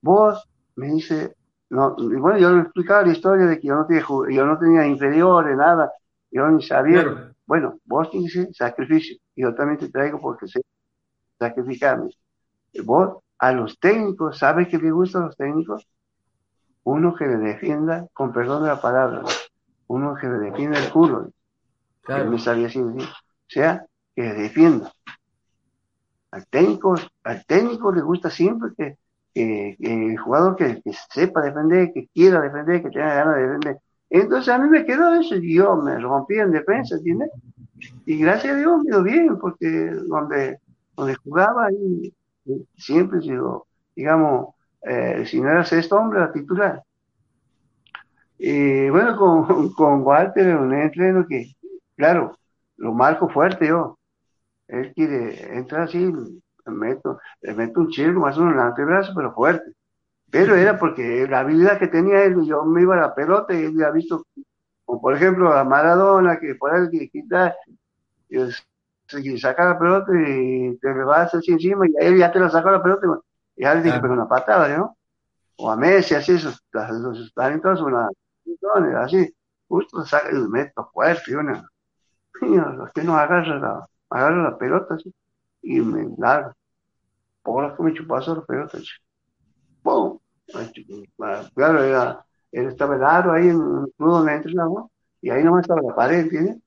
vos, 0.00 0.48
me 0.76 0.88
dice, 0.88 1.34
no, 1.70 1.94
bueno, 1.96 2.38
yo 2.38 2.50
le 2.52 2.62
explicaba 2.62 3.02
la 3.02 3.12
historia 3.12 3.46
de 3.46 3.60
que 3.60 3.68
yo 3.68 3.74
no 3.74 3.86
tenía, 3.86 4.04
yo 4.30 4.46
no 4.46 4.58
tenía 4.58 4.86
inferiores, 4.86 5.56
nada, 5.56 5.92
yo 6.30 6.48
ni 6.48 6.62
sabía. 6.62 7.32
Bueno, 7.46 7.78
vos 7.84 8.10
tienes 8.10 8.56
sacrificio, 8.56 9.16
y 9.34 9.42
yo 9.42 9.54
también 9.54 9.78
te 9.78 9.88
traigo 9.88 10.20
porque 10.20 10.48
sé 10.48 10.60
sacrificarme. 11.38 12.10
Vos, 12.84 13.18
a 13.38 13.52
los 13.52 13.78
técnicos, 13.78 14.38
¿sabes 14.38 14.68
qué 14.68 14.78
me 14.78 14.90
gustan 14.90 15.26
los 15.26 15.36
técnicos? 15.36 15.86
Uno 16.84 17.14
que 17.14 17.26
le 17.26 17.36
defienda, 17.36 18.06
con 18.12 18.32
perdón 18.32 18.62
de 18.64 18.68
la 18.68 18.80
palabra, 18.80 19.22
uno 19.88 20.14
que 20.14 20.26
le 20.26 20.38
defienda 20.38 20.78
el 20.78 20.90
culo. 20.90 21.30
Claro. 22.02 22.24
Que 22.24 22.30
me 22.30 22.38
sabía 22.38 22.66
así 22.66 22.82
decir. 22.82 23.08
O 23.08 23.50
sea, 23.50 23.86
que 24.14 24.22
le 24.22 24.34
defienda. 24.34 24.92
Al 26.30 26.46
técnico, 26.46 26.94
al 27.22 27.44
técnico 27.46 27.92
le 27.92 28.02
gusta 28.02 28.30
siempre 28.30 28.70
que, 28.76 28.98
el 29.42 30.18
jugador 30.18 30.56
que, 30.56 30.82
sepa 31.10 31.42
defender, 31.42 31.92
que 31.92 32.08
quiera 32.14 32.40
defender, 32.40 32.82
que 32.82 32.90
tenga 32.90 33.14
ganas 33.14 33.36
de 33.36 33.42
defender. 33.42 33.78
Entonces 34.10 34.48
a 34.48 34.58
mí 34.58 34.68
me 34.68 34.84
quedó 34.84 35.14
eso 35.14 35.36
y 35.36 35.54
yo 35.54 35.76
me 35.76 35.98
rompí 35.98 36.34
en 36.34 36.52
defensa, 36.52 36.96
¿entiendes? 36.96 37.30
Y 38.06 38.18
gracias 38.18 38.54
a 38.54 38.58
Dios 38.58 38.82
me 38.82 38.90
dio 38.90 39.02
bien, 39.02 39.38
porque 39.38 39.90
donde, 40.06 40.58
donde 40.96 41.14
jugaba 41.16 41.70
y, 41.72 42.12
siempre 42.76 43.20
digo, 43.20 43.66
digamos, 43.94 44.54
eh, 44.82 45.24
si 45.26 45.40
no 45.40 45.50
era 45.50 45.64
sexto 45.64 45.96
hombre, 45.96 46.20
era 46.20 46.32
titular. 46.32 46.82
Y 48.38 48.88
bueno, 48.88 49.16
con, 49.16 49.72
con 49.74 50.02
Walter, 50.02 50.56
un 50.56 50.72
entreno 50.74 51.26
que, 51.26 51.52
claro, 51.96 52.38
lo 52.76 52.92
marco 52.94 53.28
fuerte 53.28 53.68
yo 53.68 53.98
él 54.68 54.92
quiere, 54.94 55.56
entra 55.56 55.84
así, 55.84 56.12
meto, 56.70 57.18
le 57.40 57.54
meto 57.54 57.80
un 57.80 57.88
chirro 57.88 58.20
más 58.20 58.36
o 58.36 58.40
menos 58.40 58.54
en 58.54 58.60
el 58.60 58.66
antebrazo, 58.66 59.12
pero 59.14 59.32
fuerte. 59.34 59.72
Pero 60.30 60.54
era 60.54 60.78
porque 60.78 61.26
la 61.28 61.40
habilidad 61.40 61.78
que 61.78 61.88
tenía 61.88 62.24
él, 62.24 62.44
yo 62.44 62.64
me 62.64 62.82
iba 62.82 62.94
a 62.96 63.00
la 63.00 63.14
pelota 63.14 63.54
y 63.54 63.64
él 63.64 63.74
había 63.76 63.90
visto, 63.90 64.26
como 64.84 65.00
por 65.00 65.14
ejemplo 65.14 65.52
a 65.52 65.64
Maradona, 65.64 66.38
que 66.38 66.54
por 66.54 66.74
ahí 66.74 66.90
que 66.90 67.08
quitar, 67.08 67.56
y 68.28 69.38
saca 69.38 69.64
la 69.64 69.78
pelota 69.78 70.12
y 70.12 70.76
te 70.78 70.92
le 70.92 71.04
vas 71.04 71.34
así 71.34 71.52
encima 71.52 71.86
y 71.86 71.94
él 71.98 72.18
ya 72.18 72.30
te 72.30 72.38
la 72.38 72.50
sacó 72.50 72.70
la 72.70 72.82
pelota 72.82 73.06
y 73.56 73.62
ya 73.62 73.74
le 73.74 73.82
dije, 73.82 73.98
pero 74.00 74.12
una 74.12 74.28
patada, 74.28 74.68
¿no? 74.76 74.96
O 75.56 75.70
a 75.70 75.76
Messi, 75.76 76.14
así, 76.14 76.32
esos, 76.32 76.62
esos 76.72 77.32
talentos, 77.34 77.80
una, 77.80 78.08
así, 79.02 79.34
justo 79.66 80.04
saca 80.04 80.30
y 80.30 80.38
meto 80.48 80.88
fuerte, 80.92 81.32
y 81.32 81.34
una, 81.34 81.68
que 82.94 83.02
no 83.02 83.16
agarra 83.16 83.58
la, 83.58 83.88
agarro 84.10 84.42
la 84.42 84.56
pelota 84.56 84.96
y 85.62 85.80
me 85.80 86.08
largo. 86.18 86.52
Por 87.52 87.76
que 87.76 87.82
me 87.82 87.94
chupazo 87.94 88.34
la 88.34 88.42
pelota. 88.42 88.78
¡Pum! 89.82 90.18
Claro, 91.54 91.82
era, 91.82 92.24
él 92.52 92.68
estaba 92.68 92.96
helado 92.96 93.32
ahí 93.32 93.48
en 93.48 93.56
el 93.56 93.92
club 93.96 94.10
donde 94.10 94.34
entrenaba 94.34 94.86
y 95.20 95.30
ahí 95.30 95.42
nomás 95.42 95.62
estaba 95.62 95.80
la 95.82 95.94
pared, 95.94 96.20
¿entiendes? 96.20 96.58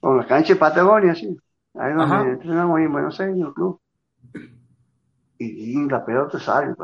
Con 0.00 0.18
la 0.18 0.26
cancha 0.26 0.54
de 0.54 0.58
Patagonia, 0.58 1.12
así. 1.12 1.36
Ahí 1.74 1.94
donde 1.94 2.32
entrenamos 2.32 2.78
ahí 2.78 2.84
en 2.84 2.92
Buenos 2.92 3.20
Aires, 3.20 3.36
en 3.36 3.46
el 3.46 3.54
club. 3.54 3.80
Y, 5.38 5.88
la 5.88 6.04
pelota 6.04 6.38
sale. 6.38 6.74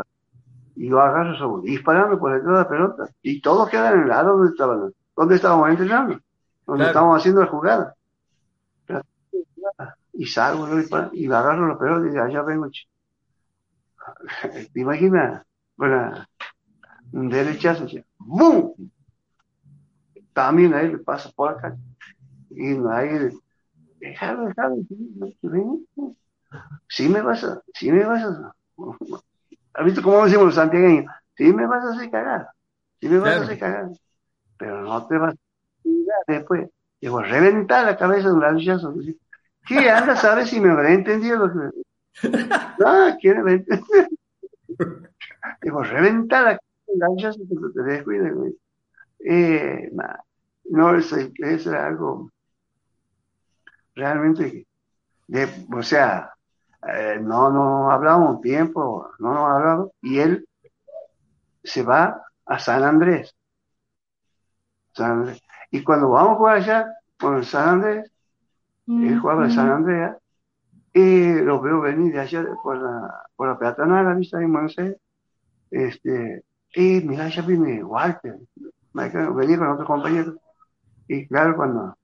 Y 0.76 0.88
yo 0.88 1.00
agarro 1.00 1.34
eso, 1.34 1.60
disparando 1.62 2.18
por 2.18 2.32
detrás 2.32 2.52
de 2.52 2.58
la 2.58 2.68
pelota. 2.68 3.08
Y 3.22 3.40
todos 3.40 3.68
quedan 3.68 3.94
en 3.94 4.02
el 4.02 4.08
lado 4.08 4.36
donde 4.36 4.50
estaban, 4.50 4.92
donde 5.16 5.34
estábamos 5.34 5.70
entrenando, 5.70 6.18
donde 6.66 6.86
estábamos 6.86 7.18
haciendo 7.18 7.40
la 7.40 7.46
jugada 7.48 7.94
y 10.18 10.26
salgo 10.26 10.68
y, 10.80 11.24
y 11.24 11.26
agarro 11.26 11.68
los 11.68 11.78
pelos 11.78 12.12
y 12.12 12.18
allá 12.18 12.42
vengo. 12.42 12.68
¿Te 14.72 14.80
imaginas? 14.80 15.44
Bueno, 15.76 16.26
un 17.12 17.28
derechazo, 17.28 17.86
¡bum! 18.18 18.74
También 20.32 20.74
ahí 20.74 20.88
le 20.88 20.98
pasa 20.98 21.30
por 21.34 21.50
acá. 21.50 21.76
Y 22.50 22.76
ahí, 22.90 23.30
déjalo, 24.00 24.46
déjalo, 24.46 24.76
si 26.88 27.08
me 27.08 27.20
vas 27.22 27.44
a, 27.44 27.62
si 27.74 27.92
me 27.92 28.04
vas 28.04 28.24
a, 28.24 28.54
¿has 29.74 29.84
visto 29.84 30.02
cómo 30.02 30.24
decimos 30.24 30.46
los 30.46 30.54
santiagueños? 30.54 31.06
Si 31.36 31.52
me 31.52 31.66
vas 31.66 31.84
a 31.84 31.90
hacer 31.90 32.10
cagar, 32.10 32.48
si 33.00 33.08
me 33.08 33.18
vas 33.18 33.36
a 33.36 33.42
hacer 33.42 33.58
cagar, 33.58 33.90
pero 34.56 34.82
no 34.82 35.06
te 35.06 35.18
vas 35.18 35.34
a 35.34 36.32
después. 36.32 36.68
Digo, 37.00 37.22
reventar 37.22 37.86
la 37.86 37.96
cabeza 37.96 38.28
de 38.28 38.34
un 38.34 38.40
ladrillazo. 38.40 38.94
¿Qué 39.66 39.90
anda? 39.90 40.16
¿Sabes 40.16 40.50
si 40.50 40.60
me 40.60 40.70
habrá 40.70 40.92
entendido 40.92 41.46
lo 41.46 41.52
que 41.52 41.78
Ah, 42.84 43.16
quiere 43.20 43.42
ver. 43.42 43.64
Digo, 45.62 45.82
reventa 45.82 46.42
la 46.42 46.60
cancha 46.98 47.32
si 47.32 47.44
te 47.46 47.82
descuides, 47.82 48.34
güey. 48.34 48.56
Eh, 49.20 49.90
no, 50.70 50.94
es, 50.94 51.12
es 51.12 51.66
algo 51.66 52.30
realmente, 53.94 54.66
de, 55.26 55.48
o 55.72 55.82
sea, 55.82 56.32
eh, 56.86 57.18
no 57.20 57.50
no 57.50 57.90
hablamos 57.90 58.36
un 58.36 58.40
tiempo, 58.40 59.10
no 59.18 59.34
nos 59.34 59.50
hablamos, 59.50 59.90
y 60.00 60.20
él 60.20 60.48
se 61.64 61.82
va 61.82 62.22
a 62.46 62.58
San 62.58 62.84
Andrés. 62.84 63.34
San 64.92 65.10
Andrés. 65.10 65.42
Y 65.70 65.82
cuando 65.82 66.10
vamos 66.10 66.38
por 66.38 66.50
allá, 66.50 66.86
por 67.18 67.44
San 67.44 67.68
Andrés, 67.68 68.10
él 68.86 69.18
jugaba 69.18 69.44
en 69.44 69.50
San 69.50 69.70
Andrea, 69.70 70.16
y 70.92 71.34
lo 71.34 71.60
veo 71.60 71.80
venir 71.80 72.12
de 72.12 72.20
allá 72.20 72.46
por 72.62 72.76
la, 72.76 73.24
por 73.36 73.48
la 73.48 73.58
peatonal, 73.58 74.04
la 74.04 74.14
vista 74.14 74.40
en 74.40 74.52
Buenos 74.52 74.76
este, 75.70 76.44
y 76.74 77.00
mira, 77.02 77.28
ya 77.28 77.42
viene 77.42 77.84
Walter, 77.84 78.36
venía 78.92 79.58
con 79.58 79.68
otro 79.68 79.84
compañero, 79.84 80.34
y 81.06 81.26
claro, 81.26 81.56
cuando, 81.56 81.96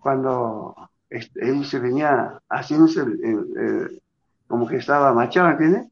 cuando 0.00 0.74
este, 1.08 1.48
él 1.48 1.64
se 1.64 1.78
venía 1.78 2.40
haciéndose 2.48 3.04
como 4.46 4.68
que 4.68 4.76
estaba 4.76 5.12
machado, 5.12 5.50
¿entiendes? 5.50 5.90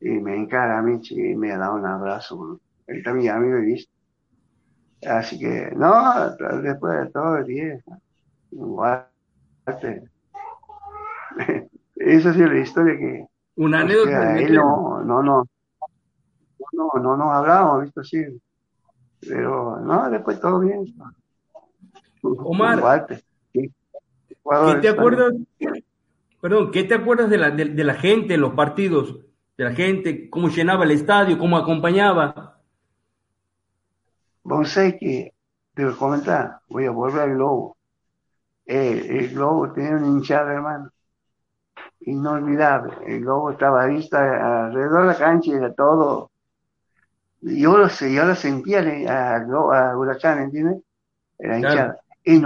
y 0.00 0.10
me 0.10 0.36
encara 0.36 0.78
a 0.78 0.82
mí 0.82 1.00
y 1.10 1.34
me 1.34 1.56
da 1.56 1.72
un 1.72 1.86
abrazo. 1.86 2.60
Él 2.86 3.02
también 3.02 3.34
amigo 3.34 3.58
y 3.58 3.66
visto. 3.66 3.92
Así 5.06 5.38
que, 5.38 5.72
no, 5.76 6.30
después 6.62 7.00
de 7.00 7.10
todo, 7.10 7.38
el 7.38 7.46
día, 7.46 7.80
igual. 8.50 9.08
Esa 11.96 12.30
es 12.30 12.36
la 12.36 12.58
historia 12.58 12.98
que. 12.98 13.26
Una 13.56 13.80
anécdota. 13.80 14.34
no, 14.50 15.02
no, 15.02 15.22
no, 15.22 15.44
no, 16.72 16.90
no 17.00 17.16
nos 17.16 17.32
hablábamos, 17.32 17.84
visto 17.84 18.00
así. 18.00 18.22
Pero 19.20 19.80
no, 19.80 20.10
después 20.10 20.40
todo 20.40 20.60
bien. 20.60 20.84
Omar, 22.22 23.06
¿qué 23.52 23.70
te 24.80 24.88
acuerdas? 24.88 25.32
Perdón, 26.40 26.70
¿qué 26.70 26.84
te 26.84 26.94
acuerdas 26.94 27.30
de 27.30 27.38
la, 27.38 27.50
de, 27.50 27.84
la 27.84 27.94
gente 27.94 28.34
en 28.34 28.40
los 28.40 28.54
partidos? 28.54 29.20
De 29.56 29.64
la 29.64 29.72
gente, 29.72 30.28
cómo 30.28 30.48
llenaba 30.48 30.84
el 30.84 30.90
estadio, 30.90 31.38
cómo 31.38 31.56
acompañaba. 31.56 32.60
Vos 34.42 34.68
sabés 34.68 34.96
que, 35.00 35.32
te 35.74 35.84
voy 35.84 35.94
a 35.94 35.96
comentar, 35.96 36.60
voy 36.68 36.84
a 36.84 36.90
volver 36.90 37.22
al 37.22 37.34
globo. 37.34 37.76
Eh, 38.66 39.06
el 39.18 39.34
globo 39.34 39.72
tenía 39.72 39.96
un 39.96 40.04
hinchada, 40.04 40.52
hermano. 40.52 40.90
Inolvidable. 42.00 42.94
El 43.06 43.20
globo 43.20 43.50
estaba 43.50 43.86
vista 43.86 44.66
alrededor 44.66 45.02
de 45.02 45.06
la 45.08 45.18
cancha 45.18 45.50
y 45.50 45.54
era 45.54 45.72
todo. 45.72 46.30
Yo 47.40 47.76
lo, 47.76 47.88
yo 47.88 48.24
lo 48.24 48.34
sentía 48.34 48.80
a, 49.08 49.36
a 49.36 49.96
Huracán, 49.96 50.40
¿entiendes? 50.40 50.82
Era 51.38 51.58
hinchada. 51.58 51.96
En, 52.24 52.44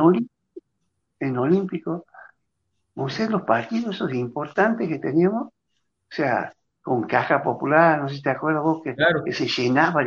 en 1.21 1.39
Olímpico, 1.39 2.07
vos 2.95 3.19
los 3.29 3.43
partidos 3.43 3.97
esos 3.97 4.13
importantes 4.13 4.89
que 4.89 4.99
teníamos, 4.99 5.49
o 5.49 5.53
sea, 6.09 6.53
con 6.83 7.05
caja 7.05 7.43
popular, 7.43 8.01
no 8.01 8.09
sé 8.09 8.17
si 8.17 8.23
te 8.23 8.31
acuerdas 8.31 8.63
vos, 8.63 8.83
que, 8.83 8.95
que 9.25 9.33
se 9.33 9.47
llenaba, 9.47 10.03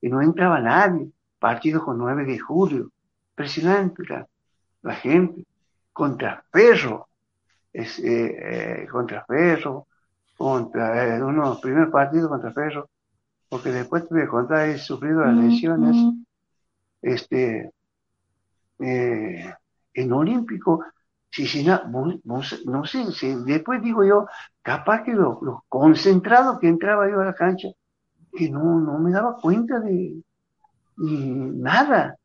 y 0.00 0.08
no 0.08 0.20
entraba 0.20 0.60
nadie, 0.60 1.10
partidos 1.38 1.84
con 1.84 1.98
9 1.98 2.24
de 2.24 2.38
julio, 2.38 2.90
impresionante 3.30 4.02
la, 4.82 4.94
gente, 4.94 5.44
contra 5.92 6.44
Perro, 6.50 7.08
es, 7.72 7.98
eh, 7.98 8.82
eh, 8.82 8.86
contra 8.90 9.24
Perro, 9.24 9.86
contra 10.36 11.16
eh, 11.16 11.22
uno 11.22 11.42
de 11.42 11.48
los 11.50 11.60
primeros 11.60 11.90
partidos 11.90 12.28
contra 12.28 12.52
Perro, 12.52 12.88
porque 13.48 13.70
después 13.70 14.08
tuve 14.08 14.22
que 14.22 14.28
contar, 14.28 14.68
he 14.68 14.78
sufrido 14.78 15.20
las 15.20 15.34
lesiones. 15.34 15.96
Este, 17.00 17.72
eh, 18.78 19.54
en 19.94 20.12
Olímpico, 20.12 20.84
si, 21.30 21.46
si 21.46 21.64
no, 21.64 22.42
sé, 22.42 23.12
si, 23.12 23.34
después 23.44 23.82
digo 23.82 24.04
yo, 24.04 24.26
capaz 24.62 25.02
que 25.02 25.12
los 25.12 25.40
lo 25.42 25.64
concentrados 25.68 26.58
que 26.58 26.68
entraba 26.68 27.08
yo 27.08 27.20
a 27.20 27.26
la 27.26 27.34
cancha, 27.34 27.68
que 28.32 28.50
no, 28.50 28.80
no 28.80 28.98
me 28.98 29.10
daba 29.10 29.36
cuenta 29.36 29.80
de 29.80 30.22
nada, 30.96 32.16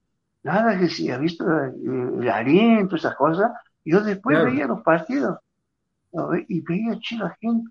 nada 0.43 0.77
que 0.77 0.89
si 0.89 1.09
ha 1.11 1.17
visto 1.17 1.45
el, 1.45 2.29
aliento, 2.29 2.95
esas 2.95 3.15
cosas, 3.15 3.51
yo 3.89 4.01
después 4.01 4.43
veía 4.43 4.67
los 4.67 4.81
partidos 4.81 5.39
y 6.47 6.61
veía 6.61 6.99
chila 6.99 7.35
gente, 7.39 7.69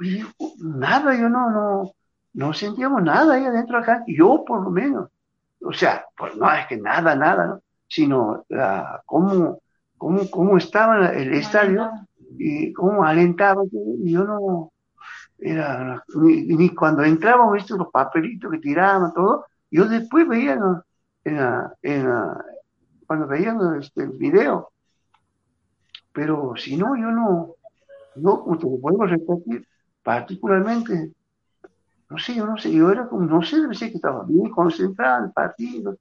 y 0.00 0.24
nada, 0.60 1.14
yo 1.14 1.28
no, 1.28 1.50
no, 1.50 1.92
no 2.32 2.52
sentíamos 2.52 3.02
nada 3.02 3.34
ahí 3.34 3.44
adentro 3.44 3.78
acá, 3.78 4.02
yo 4.06 4.44
por 4.46 4.62
lo 4.62 4.70
menos. 4.70 5.10
O 5.62 5.72
sea, 5.72 6.06
pues 6.16 6.34
no 6.36 6.50
es 6.52 6.66
que 6.66 6.78
nada, 6.78 7.14
nada, 7.14 7.46
¿no? 7.46 7.60
sino 7.86 8.44
la, 8.48 9.02
cómo, 9.04 9.60
cómo, 9.98 10.30
cómo 10.30 10.56
estaba 10.56 11.08
el 11.10 11.34
estadio 11.34 11.90
y 12.38 12.72
cómo 12.72 13.04
alentaba. 13.04 13.62
Y 13.98 14.12
yo 14.12 14.24
no, 14.24 14.72
era, 15.38 16.02
ni, 16.14 16.74
cuando 16.74 17.02
entrábamos, 17.02 17.54
viste 17.54 17.76
los 17.76 17.90
papelitos 17.90 18.50
que 18.50 18.58
tiraban, 18.58 19.12
todo, 19.12 19.46
yo 19.70 19.86
después 19.86 20.26
veía 20.26 20.58
en, 21.24 21.38
en, 21.82 22.08
cuando 23.06 23.26
veíamos 23.26 23.84
este, 23.84 24.04
el 24.04 24.10
video. 24.10 24.70
Pero 26.12 26.54
si 26.56 26.76
no, 26.76 26.96
yo 26.96 27.10
no, 27.10 27.54
no, 28.16 28.42
como 28.42 28.58
te 28.58 28.66
lo 28.66 28.80
podemos 28.80 29.10
repetir, 29.10 29.66
particularmente 30.02 31.12
no 32.10 32.18
sé, 32.18 32.34
yo 32.34 32.44
no 32.44 32.58
sé, 32.58 32.72
yo 32.72 32.90
era 32.90 33.08
como, 33.08 33.22
no 33.22 33.40
sé, 33.42 33.56
ser 33.72 33.90
que 33.90 33.96
estaba 33.96 34.24
bien 34.24 34.50
concentrado 34.50 35.18
en 35.18 35.24
el 35.26 35.32
partido, 35.32 35.96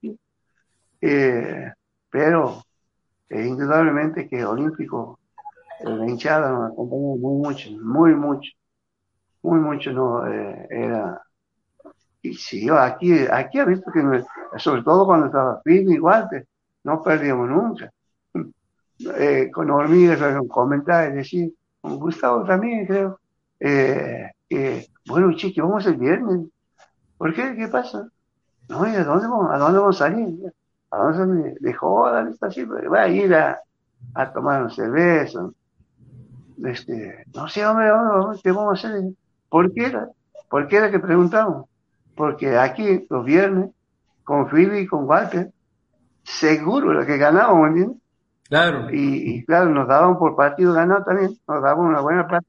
eh, 1.01 1.71
pero 2.09 2.63
eh, 3.29 3.45
indudablemente 3.45 4.27
que 4.27 4.43
Olímpico, 4.43 5.19
eh, 5.79 5.85
la 5.85 6.09
hinchada 6.09 6.51
nos 6.51 6.71
acompañó 6.71 7.15
muy 7.15 7.37
mucho, 7.37 7.69
muy 7.79 8.15
mucho, 8.15 8.51
muy 9.43 9.59
mucho, 9.59 9.91
no, 9.91 10.25
era, 10.25 11.21
y 12.23 12.33
si 12.33 12.65
yo 12.65 12.77
aquí, 12.79 13.13
aquí 13.31 13.59
he 13.59 13.65
visto 13.65 13.91
que, 13.91 14.01
sobre 14.57 14.81
todo 14.81 15.05
cuando 15.05 15.27
estaba 15.27 15.61
firme 15.63 15.93
igual, 15.93 16.27
no 16.83 17.03
perdíamos 17.03 17.49
nunca. 17.49 17.91
Con 19.53 19.71
hormigas, 19.71 20.21
un 20.21 20.47
comentario, 20.47 21.15
decir, 21.15 21.53
con 21.81 21.97
Gustavo 21.97 22.43
también 22.43 22.85
creo, 22.85 23.19
eh, 23.59 24.29
bueno, 25.07 25.33
chiqui, 25.33 25.61
vamos 25.61 25.85
el 25.85 25.97
viernes. 25.97 26.47
¿Por 27.17 27.33
qué? 27.33 27.55
¿Qué 27.55 27.67
pasa? 27.67 28.07
No, 28.67 28.87
¿y 28.87 28.95
a 28.95 29.03
dónde 29.03 29.27
vamos, 29.27 29.51
a, 29.51 29.57
dónde 29.57 29.79
vamos 29.79 29.95
a 30.01 30.09
salir? 30.09 30.53
¿A 30.91 30.97
dónde 30.97 31.55
de 31.59 31.73
joda? 31.73 32.29
Está 32.29 32.47
así, 32.47 32.63
va 32.63 33.01
a 33.01 33.07
ir 33.07 33.33
a, 33.33 33.59
a 34.13 34.31
tomar 34.31 34.61
una 34.61 34.69
cerveza. 34.69 35.49
Este, 36.63 37.25
no 37.33 37.47
sé, 37.47 37.65
hombre, 37.65 37.91
hombre, 37.91 38.39
¿qué 38.43 38.51
vamos 38.51 38.83
a 38.83 38.87
hacer? 38.87 39.01
¿Por 39.49 39.73
qué 39.73 39.85
era? 39.85 40.09
¿Por 40.49 40.67
qué 40.67 40.77
era 40.77 40.91
que 40.91 40.99
preguntamos? 40.99 41.67
Porque 42.15 42.57
aquí, 42.57 43.05
los 43.09 43.25
viernes, 43.25 43.71
con 44.23 44.49
Philly 44.49 44.79
y 44.79 44.87
con 44.87 45.05
Walter, 45.05 45.51
seguro 46.23 46.93
lo 46.93 47.05
que 47.05 47.17
ganábamos, 47.17 47.69
¿entiendes? 47.69 47.97
Claro. 48.49 48.89
Y, 48.91 49.35
y, 49.35 49.45
claro, 49.45 49.69
nos 49.69 49.87
daban 49.87 50.17
por 50.17 50.35
partido 50.35 50.73
ganado 50.73 51.03
también, 51.03 51.31
nos 51.47 51.61
daban 51.61 51.85
una 51.85 52.01
buena 52.01 52.27
plata 52.27 52.47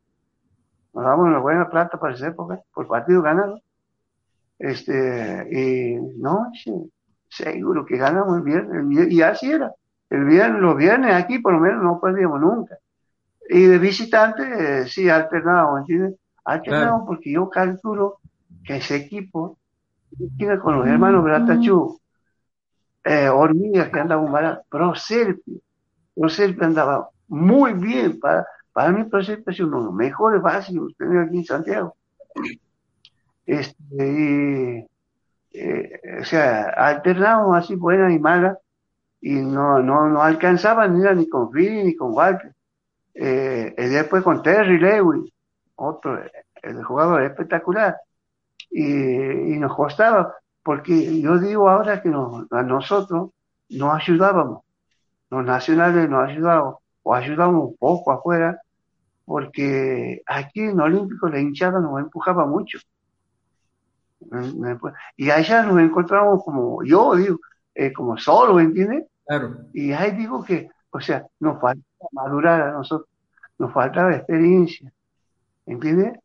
nos 0.92 1.04
damos 1.04 1.26
una 1.26 1.38
buena 1.38 1.68
plata 1.68 1.98
para 1.98 2.14
esa 2.14 2.28
época, 2.28 2.60
por 2.74 2.86
partido 2.86 3.22
ganado. 3.22 3.60
Este, 4.58 5.48
y 5.50 5.94
no, 6.18 6.50
seguro 7.28 7.86
que 7.86 7.96
ganamos 7.96 8.38
el 8.38 8.42
viernes, 8.42 9.12
y 9.12 9.22
así 9.22 9.50
era. 9.50 9.72
El 10.10 10.24
viernes, 10.24 10.60
los 10.60 10.76
viernes 10.76 11.14
aquí 11.14 11.38
por 11.38 11.52
lo 11.52 11.60
menos 11.60 11.82
no 11.82 12.00
perdíamos 12.00 12.40
nunca. 12.40 12.76
Y 13.48 13.62
de 13.62 13.78
visitante, 13.78 14.86
sí, 14.86 15.08
alternábamos, 15.08 15.80
¿entiendes? 15.80 16.16
Alternábamos 16.44 17.06
porque 17.06 17.32
yo 17.32 17.48
calculo 17.48 18.18
que 18.64 18.76
ese 18.76 18.96
equipo, 18.96 19.58
con 20.62 20.78
los 20.78 20.86
hermanos 20.86 21.22
Bratachú, 21.22 22.00
eh, 23.04 23.28
hormigas 23.28 23.88
que 23.88 24.00
andaban 24.00 24.30
barato, 24.30 24.64
Proserpio, 24.68 25.60
Proserpio 26.14 26.64
andaba 26.64 27.10
muy 27.28 27.72
bien 27.74 28.18
para, 28.18 28.46
para 28.72 28.90
mí, 28.90 29.04
Proyecto 29.04 29.50
es 29.50 29.60
uno 29.60 29.78
de 29.78 29.84
los 29.86 29.94
mejores 29.94 30.42
básicos 30.42 30.92
que 30.98 31.04
tengo 31.04 31.20
aquí 31.20 31.38
en 31.38 31.44
Santiago. 31.44 31.96
Este, 33.46 34.88
eh, 35.52 36.00
o 36.20 36.24
sea, 36.24 36.70
alternamos 36.70 37.56
así 37.56 37.74
buenas 37.74 38.12
y 38.12 38.18
malas 38.18 38.58
y 39.20 39.34
no, 39.34 39.80
no, 39.82 40.08
no 40.08 40.22
alcanzaban 40.22 40.98
ni, 40.98 41.08
ni 41.14 41.28
con 41.28 41.50
Philly 41.50 41.84
ni 41.84 41.96
con 41.96 42.12
Walker. 42.12 42.54
Eh, 43.14 43.74
después 43.76 44.22
con 44.22 44.42
Terry 44.42 44.78
Lewis, 44.78 45.32
otro 45.76 46.18
el 46.62 46.84
jugador 46.84 47.22
espectacular. 47.22 47.96
Y, 48.70 48.84
y, 48.84 49.58
nos 49.58 49.74
costaba, 49.74 50.34
porque 50.62 51.20
yo 51.20 51.38
digo 51.38 51.68
ahora 51.68 52.00
que 52.02 52.08
a 52.08 52.62
nosotros 52.62 53.30
nos 53.68 53.94
ayudábamos, 53.94 54.62
los 55.30 55.44
nacionales 55.44 56.08
nos 56.10 56.28
ayudábamos 56.28 56.76
o 57.02 57.14
ayudamos 57.14 57.70
un 57.70 57.76
poco 57.76 58.12
afuera, 58.12 58.60
porque 59.24 60.22
aquí 60.26 60.60
en 60.60 60.80
Olímpico 60.80 61.28
la 61.28 61.40
hinchada 61.40 61.80
nos 61.80 62.00
empujaba 62.00 62.46
mucho. 62.46 62.78
Y 65.16 65.30
allá 65.30 65.62
nos 65.62 65.78
encontramos 65.80 66.44
como, 66.44 66.82
yo 66.84 67.14
digo, 67.14 67.38
eh, 67.74 67.92
como 67.92 68.18
solo, 68.18 68.60
¿entiendes? 68.60 69.06
Claro. 69.26 69.56
Y 69.72 69.92
ahí 69.92 70.10
digo 70.12 70.44
que, 70.44 70.68
o 70.90 71.00
sea, 71.00 71.26
nos 71.38 71.60
faltaba 71.60 72.08
madurar 72.12 72.60
a 72.62 72.72
nosotros, 72.72 73.08
nos 73.58 73.72
faltaba 73.72 74.14
experiencia, 74.14 74.92
¿entiendes? 75.64 76.18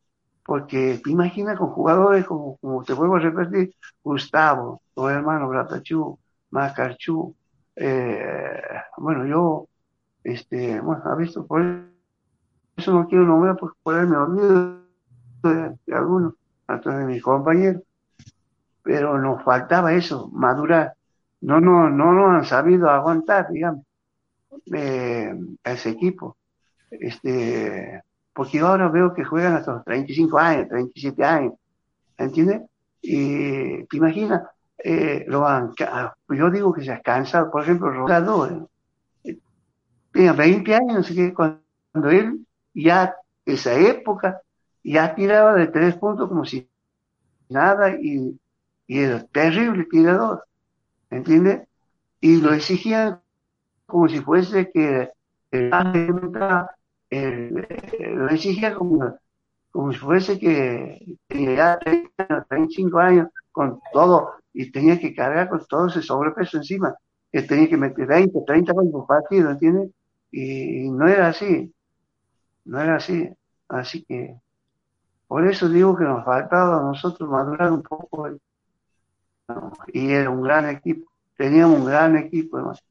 Porque 0.44 1.00
te 1.04 1.10
imaginas 1.12 1.58
con 1.58 1.70
jugadores 1.70 2.26
como, 2.26 2.58
como 2.58 2.84
te 2.84 2.94
vuelvo 2.94 3.16
a 3.16 3.20
repetir, 3.20 3.74
Gustavo, 4.04 4.82
los 4.96 5.12
hermanos 5.12 5.50
Gratachú, 5.50 6.20
Macarchú, 6.50 7.36
eh, 7.76 8.62
bueno, 8.98 9.26
yo 9.26 9.68
este, 10.24 10.80
bueno, 10.82 11.04
ha 11.06 11.16
visto, 11.16 11.46
por 11.46 11.62
eso 12.76 12.94
no 12.94 13.08
quiero 13.08 13.26
nombrar 13.26 13.58
porque 13.58 13.78
por 13.84 13.96
ahí 13.96 14.08
me 14.08 14.18
olvido 14.18 14.82
de, 15.44 15.78
de 15.86 15.96
algunos, 15.96 16.34
hasta 16.68 16.98
de 16.98 17.06
mis 17.06 17.22
compañeros, 17.22 17.84
pero 18.82 19.20
nos 19.20 19.44
faltaba 19.44 19.94
eso, 19.94 20.30
madurar. 20.34 20.94
No, 21.42 21.60
no, 21.60 21.90
no 21.90 22.12
nos 22.14 22.36
han 22.38 22.46
sabido 22.46 22.90
aguantar, 22.90 23.52
digamos, 23.52 23.86
eh, 24.74 25.34
ese 25.64 25.90
equipo. 25.90 26.38
Este, 26.90 28.02
porque 28.34 28.60
ahora 28.60 28.90
veo 28.90 29.14
que 29.14 29.24
juegan 29.24 29.54
hasta 29.54 29.74
los 29.74 29.86
35 29.86 30.38
años, 30.38 30.70
37 30.70 31.24
años, 31.24 31.54
¿entiendes? 32.18 32.62
Y 33.02 33.84
te 33.86 33.98
imaginas, 33.98 34.42
eh, 34.78 35.26
lo 35.28 35.48
han, 35.48 35.74
yo 36.30 36.52
digo 36.52 36.74
que 36.74 36.84
se 36.84 36.92
ha 36.92 37.02
cansado, 37.02 37.50
por 37.50 37.64
ejemplo, 37.64 37.92
Rodado, 37.92 38.70
eh, 39.24 39.38
tenía 40.12 40.34
20 40.34 40.76
años, 40.76 41.08
qué, 41.08 41.34
cuando 41.34 42.10
él 42.10 42.46
ya, 42.74 43.16
esa 43.46 43.74
época, 43.74 44.42
ya 44.84 45.16
tiraba 45.16 45.54
de 45.54 45.68
tres 45.68 45.96
puntos 45.96 46.28
como 46.28 46.46
si 46.46 46.70
nada 47.50 47.92
y, 48.00 48.38
era 48.88 49.24
terrible 49.26 49.88
tirador, 49.90 50.46
¿entiendes? 51.10 51.68
Y 52.22 52.40
lo 52.40 52.54
exigían 52.54 53.20
como 53.88 54.08
si 54.08 54.20
fuese 54.20 54.70
que 54.72 55.10
el, 55.52 55.70
lo 57.10 58.30
exigía 58.30 58.76
como, 58.76 59.18
como 59.72 59.92
si 59.92 59.98
fuese 59.98 60.40
que 60.40 61.18
tenía 61.28 61.80
30, 61.80 62.46
35 62.48 63.00
años 63.00 63.30
con 63.52 63.80
todo 63.92 64.36
y 64.56 64.72
tenía 64.72 64.98
que 65.00 65.14
cargar 65.14 65.50
con 65.50 65.66
todo 65.68 65.88
ese 65.88 66.02
sobrepeso 66.02 66.58
encima, 66.58 66.96
que 67.32 67.42
tenía 67.42 67.68
que 67.68 67.76
meter 67.76 68.08
20, 68.08 68.40
30 68.48 68.74
goles 68.74 68.94
partido, 69.06 69.52
¿entiendes? 69.52 69.92
Y, 70.32 70.90
no 70.90 71.08
era 71.08 71.28
así, 71.28 71.74
no 72.64 72.82
era 72.82 72.96
así. 72.96 73.30
Así 73.68 74.04
que 74.04 74.40
por 75.28 75.46
eso 75.46 75.68
digo 75.68 75.96
que 75.98 76.06
nos 76.06 76.24
faltaba 76.24 76.80
a 76.80 76.84
nosotros 76.84 77.30
madurar 77.30 77.72
un 77.72 77.84
poco. 77.84 78.30
Y 79.94 80.12
era 80.12 80.30
un 80.30 80.42
gran 80.42 80.70
equipo, 80.70 81.12
teníamos 81.38 81.80
un 81.80 81.86
gran 81.86 82.16
equipo. 82.16 82.58
Además. 82.58 82.84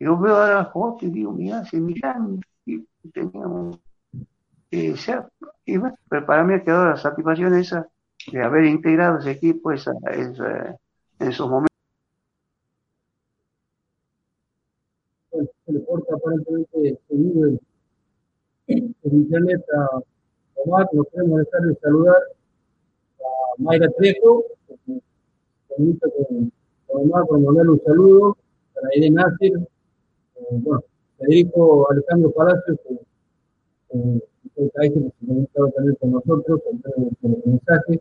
Yo 0.00 0.18
veo 0.18 0.36
ahora 0.36 0.54
las 0.56 0.72
fotos 0.72 1.02
y 1.04 1.10
digo, 1.10 1.32
mira, 1.32 1.64
se 1.66 1.80
miran 1.80 2.40
y 2.64 2.82
teníamos 3.12 3.78
que 4.70 4.96
ser. 4.96 5.28
Y 5.66 5.76
bueno, 5.76 5.96
para 6.26 6.44
mí 6.44 6.54
ha 6.54 6.64
quedado 6.64 6.86
la 6.86 6.96
satisfacción 6.96 7.54
esa 7.54 7.86
de 8.32 8.42
haber 8.42 8.64
integrado 8.64 9.18
ese 9.18 9.32
equipo 9.32 9.72
esa, 9.72 9.92
esos 11.18 11.48
momentos. 11.48 11.68
El 15.32 15.74
deporte 15.74 16.12
aparentemente 16.12 16.98
seguido 17.08 17.46
en, 17.46 17.60
en 18.66 18.94
internet 19.02 19.64
a 19.76 20.00
Omar, 20.56 20.88
nos 20.92 21.06
queremos 21.08 21.40
dejar 21.40 21.62
de 21.62 21.74
saludar 21.76 22.16
a 22.16 23.62
Mayra 23.62 23.90
Trejo, 23.98 24.44
que 24.66 25.00
comunica 25.68 26.08
con, 26.10 26.52
con 26.86 27.02
Omar, 27.02 27.26
por 27.26 27.40
mandarle 27.40 27.72
un 27.72 27.82
saludo, 27.82 28.36
para 28.74 28.88
Eden 28.92 29.14
Nasir, 29.14 29.56
eh, 29.56 30.40
bueno, 30.50 30.84
Federico 31.18 31.90
Alejandro 31.90 32.30
Palacios, 32.32 32.78
que 32.86 34.20
se 34.54 34.64
ha 34.64 34.92
comunicado 35.20 35.70
también 35.70 35.96
con 35.96 36.10
nosotros, 36.12 36.60
con 37.20 37.32
el 37.32 37.42
mensaje. 37.44 38.00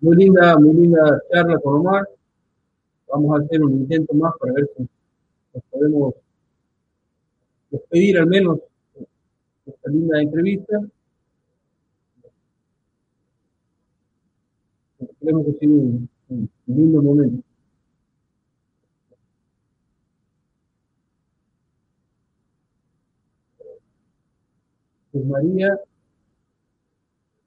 Muy 0.00 0.16
linda, 0.16 0.58
muy 0.58 0.74
linda 0.74 1.22
charla 1.30 1.58
con 1.58 1.80
Omar. 1.80 2.08
Vamos 3.08 3.38
a 3.40 3.42
hacer 3.42 3.62
un 3.62 3.72
intento 3.72 4.14
más 4.14 4.34
para 4.38 4.52
ver 4.52 4.68
si 4.76 4.82
nos 5.54 5.64
podemos 5.70 6.14
despedir 7.70 8.18
al 8.18 8.26
menos 8.26 8.60
esta 9.64 9.90
linda 9.90 10.20
entrevista. 10.20 10.80
Esperemos 14.98 15.46
que 15.46 15.52
sea 15.52 15.68
un, 15.68 16.08
un 16.28 16.50
lindo 16.66 17.02
momento. 17.02 17.42
Pues 25.10 25.24
María 25.24 25.80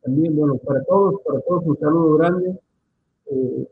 también, 0.02 0.36
bueno, 0.36 0.58
para 0.58 0.84
todos, 0.84 1.22
para 1.26 1.40
todos 1.42 1.66
un 1.66 1.78
saludo 1.78 2.18
grande. 2.18 2.60
Eh, 3.26 3.68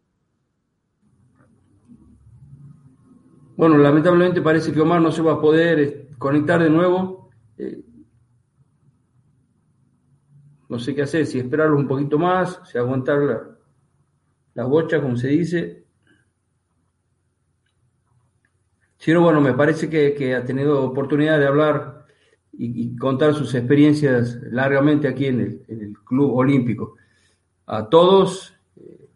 bueno, 3.55 3.77
lamentablemente 3.77 4.41
parece 4.41 4.71
que 4.71 4.81
Omar 4.81 5.01
no 5.01 5.11
se 5.11 5.21
va 5.21 5.33
a 5.33 5.41
poder 5.41 5.79
eh, 5.79 6.09
conectar 6.17 6.61
de 6.61 6.69
nuevo. 6.69 7.29
Eh, 7.57 7.83
no 10.69 10.79
sé 10.79 10.93
qué 10.93 11.03
hacer, 11.03 11.25
si 11.25 11.39
esperarlo 11.39 11.77
un 11.77 11.87
poquito 11.87 12.19
más, 12.19 12.61
si 12.65 12.77
aguantar 12.77 13.19
la, 13.19 13.57
la 14.53 14.65
bocha, 14.65 15.01
como 15.01 15.15
se 15.15 15.29
dice. 15.29 15.85
Si 18.97 19.13
no, 19.13 19.21
bueno, 19.21 19.39
me 19.39 19.53
parece 19.53 19.89
que, 19.89 20.13
que 20.13 20.35
ha 20.35 20.43
tenido 20.43 20.83
oportunidad 20.83 21.39
de 21.39 21.47
hablar 21.47 21.96
y, 22.57 22.95
contar 22.97 23.33
sus 23.33 23.53
experiencias 23.53 24.39
largamente 24.51 25.07
aquí 25.07 25.27
en 25.27 25.63
el, 25.67 25.93
Club 26.03 26.33
Olímpico. 26.35 26.95
A 27.65 27.87
todos 27.87 28.53
eh, 28.77 29.07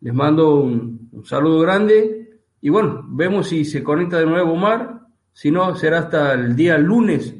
les 0.00 0.14
mando 0.14 0.56
un, 0.56 1.10
saludo 1.24 1.60
grande 1.60 2.40
y 2.60 2.68
bueno, 2.68 3.04
vemos 3.08 3.48
si 3.48 3.64
se 3.64 3.82
conecta 3.82 4.18
de 4.18 4.26
nuevo 4.26 4.52
Omar, 4.52 5.00
si 5.32 5.50
no, 5.50 5.74
será 5.74 6.00
hasta 6.00 6.34
el 6.34 6.54
día 6.54 6.78
lunes 6.78 7.34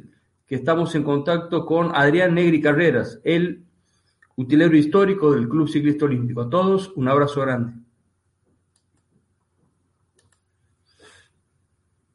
que 0.47 0.55
estamos 0.55 0.95
en 0.95 1.05
contacto 1.05 1.65
con 1.65 1.95
Adrián 1.95 2.35
Negri 2.35 2.61
Carreras, 2.61 3.21
el 3.23 3.65
utilero 4.37 4.77
histórico 4.77 5.33
del 5.33 5.49
Club 5.49 5.69
Ciclista 5.69 6.07
Olímpico. 6.07 6.41
A 6.41 6.51
todos, 6.51 6.93
un 6.97 7.09
abrazo 7.09 7.43
grande. 7.43 7.75